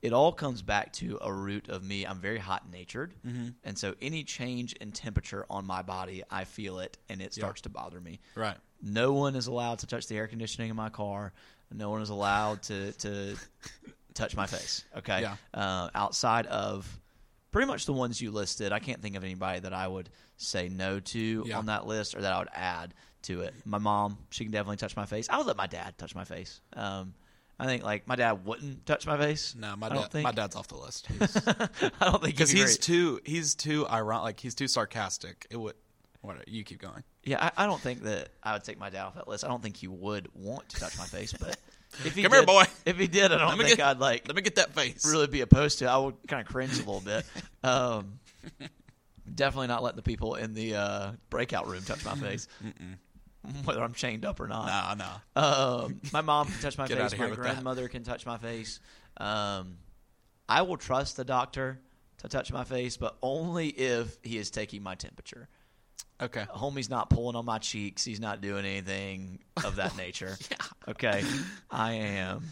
it 0.00 0.12
all 0.12 0.30
comes 0.32 0.62
back 0.62 0.92
to 0.94 1.18
a 1.20 1.32
root 1.32 1.68
of 1.68 1.82
me. 1.82 2.04
I'm 2.06 2.20
very 2.20 2.38
hot 2.38 2.70
natured, 2.70 3.14
Mm-hmm. 3.26 3.48
and 3.64 3.76
so 3.76 3.94
any 4.00 4.22
change 4.22 4.72
in 4.74 4.92
temperature 4.92 5.44
on 5.50 5.66
my 5.66 5.82
body, 5.82 6.22
I 6.30 6.44
feel 6.44 6.78
it, 6.78 6.96
and 7.08 7.20
it 7.20 7.36
Yeah. 7.36 7.40
starts 7.42 7.62
to 7.62 7.68
bother 7.68 8.00
me. 8.00 8.20
right. 8.36 8.56
No 8.80 9.12
one 9.12 9.34
is 9.34 9.48
allowed 9.48 9.80
to 9.80 9.88
touch 9.88 10.06
the 10.06 10.16
air 10.16 10.28
conditioning 10.28 10.70
in 10.70 10.76
my 10.76 10.88
car. 10.88 11.32
No 11.72 11.90
one 11.90 12.00
is 12.00 12.10
allowed 12.10 12.62
to 12.64 12.92
to 12.92 13.36
touch 14.14 14.36
my 14.36 14.46
face. 14.46 14.84
Okay. 14.98 15.22
Yeah. 15.22 15.36
Uh, 15.52 15.90
outside 15.96 16.46
of 16.46 16.86
pretty 17.52 17.66
much 17.66 17.86
the 17.86 17.92
ones 17.92 18.20
you 18.20 18.30
listed, 18.30 18.72
I 18.72 18.78
can't 18.78 19.00
think 19.02 19.16
of 19.16 19.24
anybody 19.24 19.60
that 19.60 19.72
I 19.72 19.86
would 19.88 20.08
say 20.36 20.68
no 20.68 21.00
to 21.00 21.44
Yeah. 21.46 21.58
on 21.58 21.66
that 21.66 21.86
list 21.86 22.14
or 22.14 22.20
that 22.22 22.32
I 22.32 22.38
would 22.38 22.48
add 22.54 22.94
to 23.22 23.40
it. 23.42 23.54
My 23.64 23.78
mom, 23.78 24.18
she 24.30 24.44
can 24.44 24.52
definitely 24.52 24.76
touch 24.76 24.96
my 24.96 25.06
face. 25.06 25.28
I 25.30 25.38
would 25.38 25.46
let 25.46 25.56
my 25.56 25.66
dad 25.66 25.96
touch 25.98 26.14
my 26.14 26.24
face. 26.24 26.60
Um, 26.74 27.14
I 27.58 27.66
think 27.66 27.82
like 27.82 28.06
my 28.06 28.14
dad 28.14 28.44
wouldn't 28.44 28.86
touch 28.86 29.04
my 29.06 29.16
face. 29.18 29.56
No, 29.58 29.74
my 29.74 29.88
dad. 29.88 30.10
think. 30.12 30.22
My 30.24 30.30
dad's 30.30 30.54
off 30.54 30.68
the 30.68 30.76
list 30.76 31.08
I 32.00 32.10
don't 32.10 32.22
think 32.22 32.34
because 32.36 32.50
he's 32.50 32.64
great. 32.76 32.82
too. 32.82 33.20
He's 33.24 33.56
too 33.56 33.86
ironic. 33.88 34.22
Like 34.22 34.40
he's 34.40 34.54
too 34.54 34.68
sarcastic. 34.68 35.46
It 35.50 35.56
would. 35.56 35.74
What? 36.20 36.46
You 36.48 36.62
keep 36.64 36.80
going. 36.80 37.02
Yeah, 37.24 37.50
I, 37.56 37.64
I 37.64 37.66
don't 37.66 37.80
think 37.80 38.02
that 38.04 38.28
I 38.44 38.52
would 38.52 38.62
take 38.64 38.78
my 38.78 38.90
dad 38.90 39.02
off 39.06 39.14
that 39.16 39.26
list. 39.28 39.44
I 39.44 39.48
don't 39.48 39.62
think 39.62 39.76
he 39.76 39.88
would 39.88 40.28
want 40.34 40.68
to 40.70 40.80
touch 40.80 40.96
my 40.98 41.04
face, 41.04 41.32
but 41.32 41.56
if 42.04 42.14
he 42.14 42.22
Come 42.22 42.32
did, 42.32 42.38
here, 42.38 42.46
boy. 42.46 42.64
If 42.86 42.96
he 42.98 43.06
did, 43.06 43.32
I 43.32 43.38
don't 43.38 43.56
think 43.58 43.76
get- 43.76 43.86
I'd 43.86 43.98
like 43.98 44.26
Let 44.26 44.36
me 44.36 44.42
get 44.42 44.56
that 44.56 44.72
face. 44.74 45.04
really 45.10 45.26
be 45.26 45.40
opposed 45.40 45.78
to. 45.80 45.84
it. 45.86 45.88
I 45.88 45.98
would 45.98 46.14
kind 46.26 46.40
of 46.46 46.52
cringe 46.52 46.74
a 46.74 46.78
little 46.78 47.00
bit. 47.00 47.24
Um, 47.64 48.20
definitely 49.34 49.66
not 49.66 49.82
letting 49.82 49.96
the 49.96 50.02
people 50.02 50.36
in 50.36 50.54
the 50.54 50.74
uh, 50.76 51.12
breakout 51.28 51.66
room 51.66 51.82
touch 51.82 52.04
my 52.04 52.14
face, 52.14 52.46
whether 53.64 53.82
I'm 53.82 53.92
chained 53.94 54.24
up 54.24 54.40
or 54.40 54.46
not. 54.48 54.66
Nah, 54.96 55.18
nah. 55.36 55.82
Um, 55.84 56.00
my 56.12 56.20
mom 56.20 56.46
can 56.46 56.60
touch 56.60 56.78
my 56.78 56.86
face. 56.88 56.96
My 57.18 57.26
with 57.26 57.36
that. 57.36 57.42
grandmother 57.42 57.88
can 57.88 58.04
touch 58.04 58.24
my 58.26 58.38
face. 58.38 58.80
Um, 59.16 59.78
I 60.48 60.62
will 60.62 60.76
trust 60.76 61.16
the 61.16 61.24
doctor 61.24 61.80
to 62.18 62.28
touch 62.28 62.52
my 62.52 62.64
face, 62.64 62.96
but 62.96 63.16
only 63.22 63.68
if 63.68 64.16
he 64.22 64.38
is 64.38 64.50
taking 64.50 64.82
my 64.82 64.94
temperature. 64.94 65.48
Okay. 66.20 66.44
Homie's 66.52 66.90
not 66.90 67.10
pulling 67.10 67.36
on 67.36 67.44
my 67.44 67.58
cheeks. 67.58 68.04
He's 68.04 68.18
not 68.18 68.40
doing 68.40 68.64
anything 68.64 69.38
of 69.64 69.76
that 69.76 69.96
nature. 69.96 70.36
Okay. 70.88 71.22
I 71.70 71.92
am. 71.92 72.42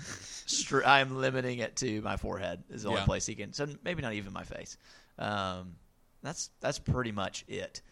Str- 0.47 0.85
I 0.85 1.01
am 1.01 1.17
limiting 1.17 1.59
it 1.59 1.75
to 1.77 2.01
my 2.03 2.17
forehead. 2.17 2.63
Is 2.71 2.85
the 2.85 2.91
only 2.91 3.01
place 3.07 3.27
he 3.27 3.35
can. 3.35 3.53
So 3.53 3.67
maybe 3.83 4.03
not 4.03 4.13
even 4.13 4.33
my 4.33 4.45
face. 4.45 4.77
Um, 5.19 5.75
that's 6.23 6.51
that's 6.61 6.79
pretty 6.79 7.13
much 7.13 7.45
it. 7.49 7.83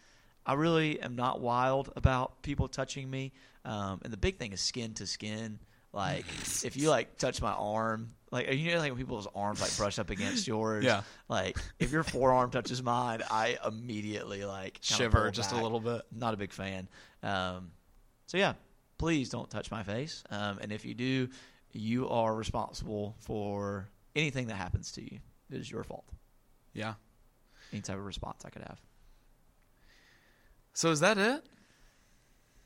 I 0.45 0.53
really 0.53 1.01
am 1.01 1.15
not 1.15 1.41
wild 1.41 1.91
about 1.95 2.41
people 2.41 2.67
touching 2.67 3.09
me. 3.09 3.33
Um, 3.65 3.99
and 4.03 4.13
the 4.13 4.17
big 4.17 4.37
thing 4.37 4.53
is 4.53 4.61
skin 4.61 4.93
to 4.95 5.07
skin. 5.07 5.59
Like 5.95 6.25
if 6.65 6.75
you 6.75 6.89
like 6.89 7.17
touch 7.17 7.41
my 7.41 7.53
arm, 7.53 8.11
like 8.29 8.51
you 8.51 8.73
know, 8.73 8.79
like 8.79 8.91
when 8.91 8.99
people's 8.99 9.29
arms 9.33 9.61
like 9.61 9.75
brush 9.77 9.97
up 9.97 10.09
against 10.09 10.45
yours. 10.45 10.83
Yeah. 10.83 11.03
Like 11.29 11.57
if 11.79 11.93
your 11.93 12.03
forearm 12.03 12.51
touches 12.51 12.83
mine, 12.83 13.21
I 13.31 13.57
immediately 13.65 14.43
like 14.43 14.79
Shiver 14.81 15.31
just 15.31 15.53
a 15.53 15.55
little 15.55 15.79
bit. 15.79 16.01
Not 16.11 16.33
a 16.33 16.37
big 16.37 16.51
fan. 16.51 16.89
Um, 17.23 17.71
so 18.27 18.37
yeah, 18.37 18.55
please 18.97 19.29
don't 19.29 19.49
touch 19.49 19.71
my 19.71 19.83
face. 19.83 20.25
Um, 20.29 20.59
and 20.61 20.73
if 20.73 20.83
you 20.83 20.95
do, 20.95 21.29
you 21.71 22.09
are 22.09 22.35
responsible 22.35 23.15
for 23.19 23.87
anything 24.17 24.47
that 24.47 24.55
happens 24.55 24.91
to 24.93 25.01
you. 25.01 25.19
It 25.49 25.61
is 25.61 25.71
your 25.71 25.85
fault. 25.85 26.11
Yeah. 26.73 26.95
Any 27.71 27.81
type 27.81 27.95
of 27.95 28.05
response 28.05 28.43
I 28.43 28.49
could 28.49 28.63
have. 28.63 28.81
So 30.73 30.91
is 30.91 30.99
that 30.99 31.17
it? 31.17 31.45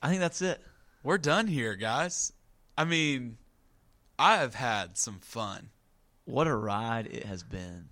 I 0.02 0.10
think 0.10 0.20
that's 0.20 0.42
it. 0.42 0.60
We're 1.04 1.20
done 1.20 1.46
here, 1.46 1.76
guys. 1.76 2.34
I 2.80 2.86
mean, 2.86 3.36
I 4.18 4.38
have 4.38 4.56
had 4.56 4.98
some 4.98 5.20
fun. 5.20 5.68
What 6.24 6.48
a 6.48 6.56
ride 6.56 7.08
it 7.08 7.26
has 7.26 7.44
been. 7.44 7.90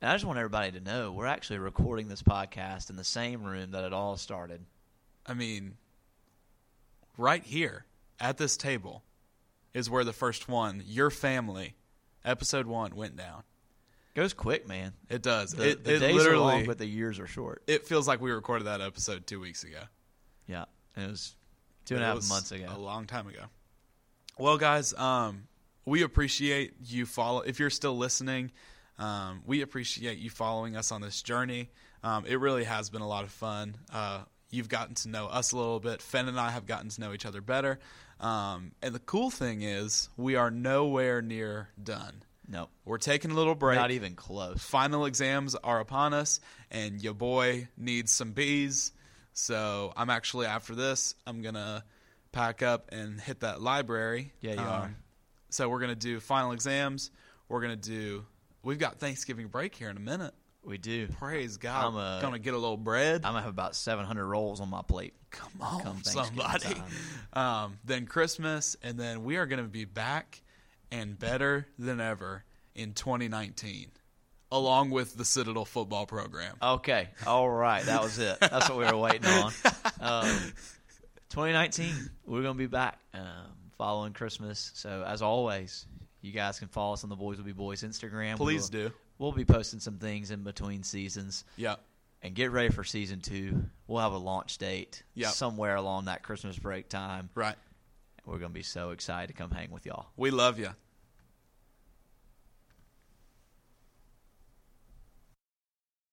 And 0.00 0.08
I 0.08 0.14
just 0.14 0.24
want 0.24 0.38
everybody 0.38 0.70
to 0.70 0.80
know 0.80 1.10
we're 1.10 1.26
actually 1.26 1.58
recording 1.58 2.06
this 2.06 2.22
podcast 2.22 2.90
in 2.90 2.96
the 2.96 3.02
same 3.02 3.42
room 3.42 3.72
that 3.72 3.82
it 3.82 3.92
all 3.92 4.16
started. 4.16 4.64
I 5.26 5.34
mean, 5.34 5.78
right 7.18 7.42
here 7.42 7.86
at 8.20 8.38
this 8.38 8.56
table 8.56 9.02
is 9.74 9.90
where 9.90 10.04
the 10.04 10.12
first 10.12 10.48
one, 10.48 10.84
your 10.86 11.10
family, 11.10 11.74
episode 12.24 12.66
one, 12.66 12.94
went 12.94 13.16
down. 13.16 13.42
Goes 14.14 14.32
quick, 14.32 14.68
man. 14.68 14.92
It 15.08 15.22
does. 15.22 15.54
The, 15.54 15.70
it 15.70 15.82
the 15.84 15.96
it 15.96 15.98
days 15.98 16.14
literally. 16.14 16.36
are 16.36 16.56
long, 16.58 16.66
but 16.66 16.78
the 16.78 16.86
years 16.86 17.18
are 17.18 17.26
short. 17.26 17.64
it 17.66 17.84
feels 17.84 18.06
like 18.06 18.20
we 18.20 18.30
recorded 18.30 18.68
that 18.68 18.80
episode 18.80 19.26
two 19.26 19.40
weeks 19.40 19.64
ago. 19.64 19.80
Yeah, 20.46 20.66
it 20.96 21.08
was 21.08 21.34
two 21.84 21.96
and 21.96 22.04
a 22.04 22.06
half 22.06 22.28
months 22.28 22.52
ago. 22.52 22.66
A 22.68 22.78
long 22.78 23.06
time 23.06 23.26
ago. 23.26 23.42
Well, 24.40 24.56
guys, 24.56 24.94
um, 24.94 25.48
we 25.84 26.00
appreciate 26.02 26.72
you 26.86 27.04
follow. 27.04 27.42
If 27.42 27.60
you're 27.60 27.68
still 27.68 27.98
listening, 27.98 28.52
um, 28.98 29.42
we 29.44 29.60
appreciate 29.60 30.16
you 30.16 30.30
following 30.30 30.76
us 30.76 30.92
on 30.92 31.02
this 31.02 31.20
journey. 31.20 31.68
Um, 32.02 32.24
it 32.24 32.40
really 32.40 32.64
has 32.64 32.88
been 32.88 33.02
a 33.02 33.06
lot 33.06 33.24
of 33.24 33.30
fun. 33.32 33.76
Uh, 33.92 34.22
you've 34.48 34.70
gotten 34.70 34.94
to 34.94 35.10
know 35.10 35.26
us 35.26 35.52
a 35.52 35.58
little 35.58 35.78
bit. 35.78 36.00
Fenn 36.00 36.26
and 36.26 36.40
I 36.40 36.52
have 36.52 36.64
gotten 36.64 36.88
to 36.88 37.00
know 37.02 37.12
each 37.12 37.26
other 37.26 37.42
better. 37.42 37.80
Um, 38.18 38.72
and 38.80 38.94
the 38.94 38.98
cool 39.00 39.28
thing 39.28 39.60
is, 39.60 40.08
we 40.16 40.36
are 40.36 40.50
nowhere 40.50 41.20
near 41.20 41.68
done. 41.84 42.22
No, 42.48 42.70
We're 42.86 42.96
taking 42.96 43.32
a 43.32 43.34
little 43.34 43.54
break. 43.54 43.76
not 43.76 43.90
even 43.90 44.14
close. 44.14 44.62
Final 44.62 45.04
exams 45.04 45.54
are 45.54 45.80
upon 45.80 46.14
us, 46.14 46.40
and 46.70 47.02
your 47.02 47.12
boy 47.12 47.68
needs 47.76 48.10
some 48.10 48.32
bees. 48.32 48.92
So 49.34 49.92
I'm 49.98 50.08
actually 50.08 50.46
after 50.46 50.74
this, 50.74 51.14
I'm 51.26 51.42
gonna 51.42 51.84
pack 52.32 52.62
up 52.62 52.90
and 52.92 53.20
hit 53.20 53.40
that 53.40 53.60
library. 53.60 54.20
Um, 54.20 54.30
Yeah, 54.40 54.52
you 54.54 54.60
are. 54.60 54.94
So 55.50 55.68
we're 55.68 55.80
gonna 55.80 55.94
do 55.94 56.20
final 56.20 56.52
exams. 56.52 57.10
We're 57.48 57.60
gonna 57.60 57.76
do. 57.76 58.24
We've 58.62 58.78
got 58.78 58.98
Thanksgiving 58.98 59.48
break 59.48 59.74
here 59.74 59.90
in 59.90 59.96
a 59.96 60.00
minute. 60.00 60.34
We 60.62 60.76
do. 60.76 61.08
Praise 61.18 61.56
God! 61.56 61.86
I'm, 61.86 61.96
uh, 61.96 62.20
gonna 62.20 62.38
get 62.38 62.52
a 62.54 62.58
little 62.58 62.76
bread. 62.76 63.24
I'm 63.24 63.32
gonna 63.32 63.40
have 63.40 63.50
about 63.50 63.74
700 63.74 64.26
rolls 64.26 64.60
on 64.60 64.68
my 64.68 64.82
plate. 64.82 65.14
Come 65.30 65.52
on, 65.60 65.82
come 65.82 66.02
somebody. 66.04 66.80
Um, 67.32 67.78
then 67.84 68.06
Christmas, 68.06 68.76
and 68.82 68.98
then 69.00 69.24
we 69.24 69.36
are 69.36 69.46
gonna 69.46 69.62
be 69.64 69.86
back 69.86 70.42
and 70.92 71.18
better 71.18 71.66
than 71.78 72.00
ever 72.00 72.44
in 72.74 72.92
2019, 72.92 73.90
along 74.52 74.90
with 74.90 75.16
the 75.16 75.24
Citadel 75.24 75.64
football 75.64 76.04
program. 76.04 76.56
Okay, 76.62 77.08
all 77.26 77.48
right, 77.48 77.82
that 77.84 78.02
was 78.02 78.18
it. 78.18 78.38
That's 78.40 78.68
what 78.68 78.78
we 78.78 78.84
were 78.84 78.96
waiting 78.96 79.26
on. 79.26 79.52
Um, 80.02 80.52
2019, 81.30 82.10
we're 82.26 82.42
gonna 82.42 82.54
be 82.54 82.66
back 82.66 82.98
um, 83.14 83.22
following 83.78 84.12
Christmas. 84.12 84.72
So 84.74 85.04
as 85.06 85.22
always, 85.22 85.86
you 86.22 86.32
guys 86.32 86.58
can 86.58 86.68
follow 86.68 86.92
us 86.94 87.04
on 87.04 87.10
the 87.10 87.16
Boys 87.16 87.38
Will 87.38 87.44
Be 87.44 87.52
Boys 87.52 87.82
Instagram. 87.82 88.36
Please 88.36 88.70
we'll, 88.72 88.88
do. 88.88 88.94
We'll 89.18 89.32
be 89.32 89.44
posting 89.44 89.80
some 89.80 89.98
things 89.98 90.30
in 90.30 90.42
between 90.42 90.82
seasons. 90.82 91.44
Yeah. 91.56 91.76
and 92.22 92.34
get 92.34 92.50
ready 92.50 92.68
for 92.68 92.84
season 92.84 93.20
two. 93.20 93.64
We'll 93.86 94.00
have 94.02 94.12
a 94.12 94.18
launch 94.18 94.58
date 94.58 95.02
Yep. 95.14 95.30
somewhere 95.32 95.76
along 95.76 96.04
that 96.06 96.22
Christmas 96.22 96.58
break 96.58 96.88
time. 96.88 97.30
Right. 97.34 97.56
We're 98.26 98.38
going 98.38 98.50
to 98.50 98.54
be 98.54 98.62
so 98.62 98.90
excited 98.90 99.28
to 99.28 99.32
come 99.32 99.50
hang 99.50 99.70
with 99.70 99.86
y'all. 99.86 100.06
We 100.16 100.30
love 100.30 100.58
you. 100.58 100.68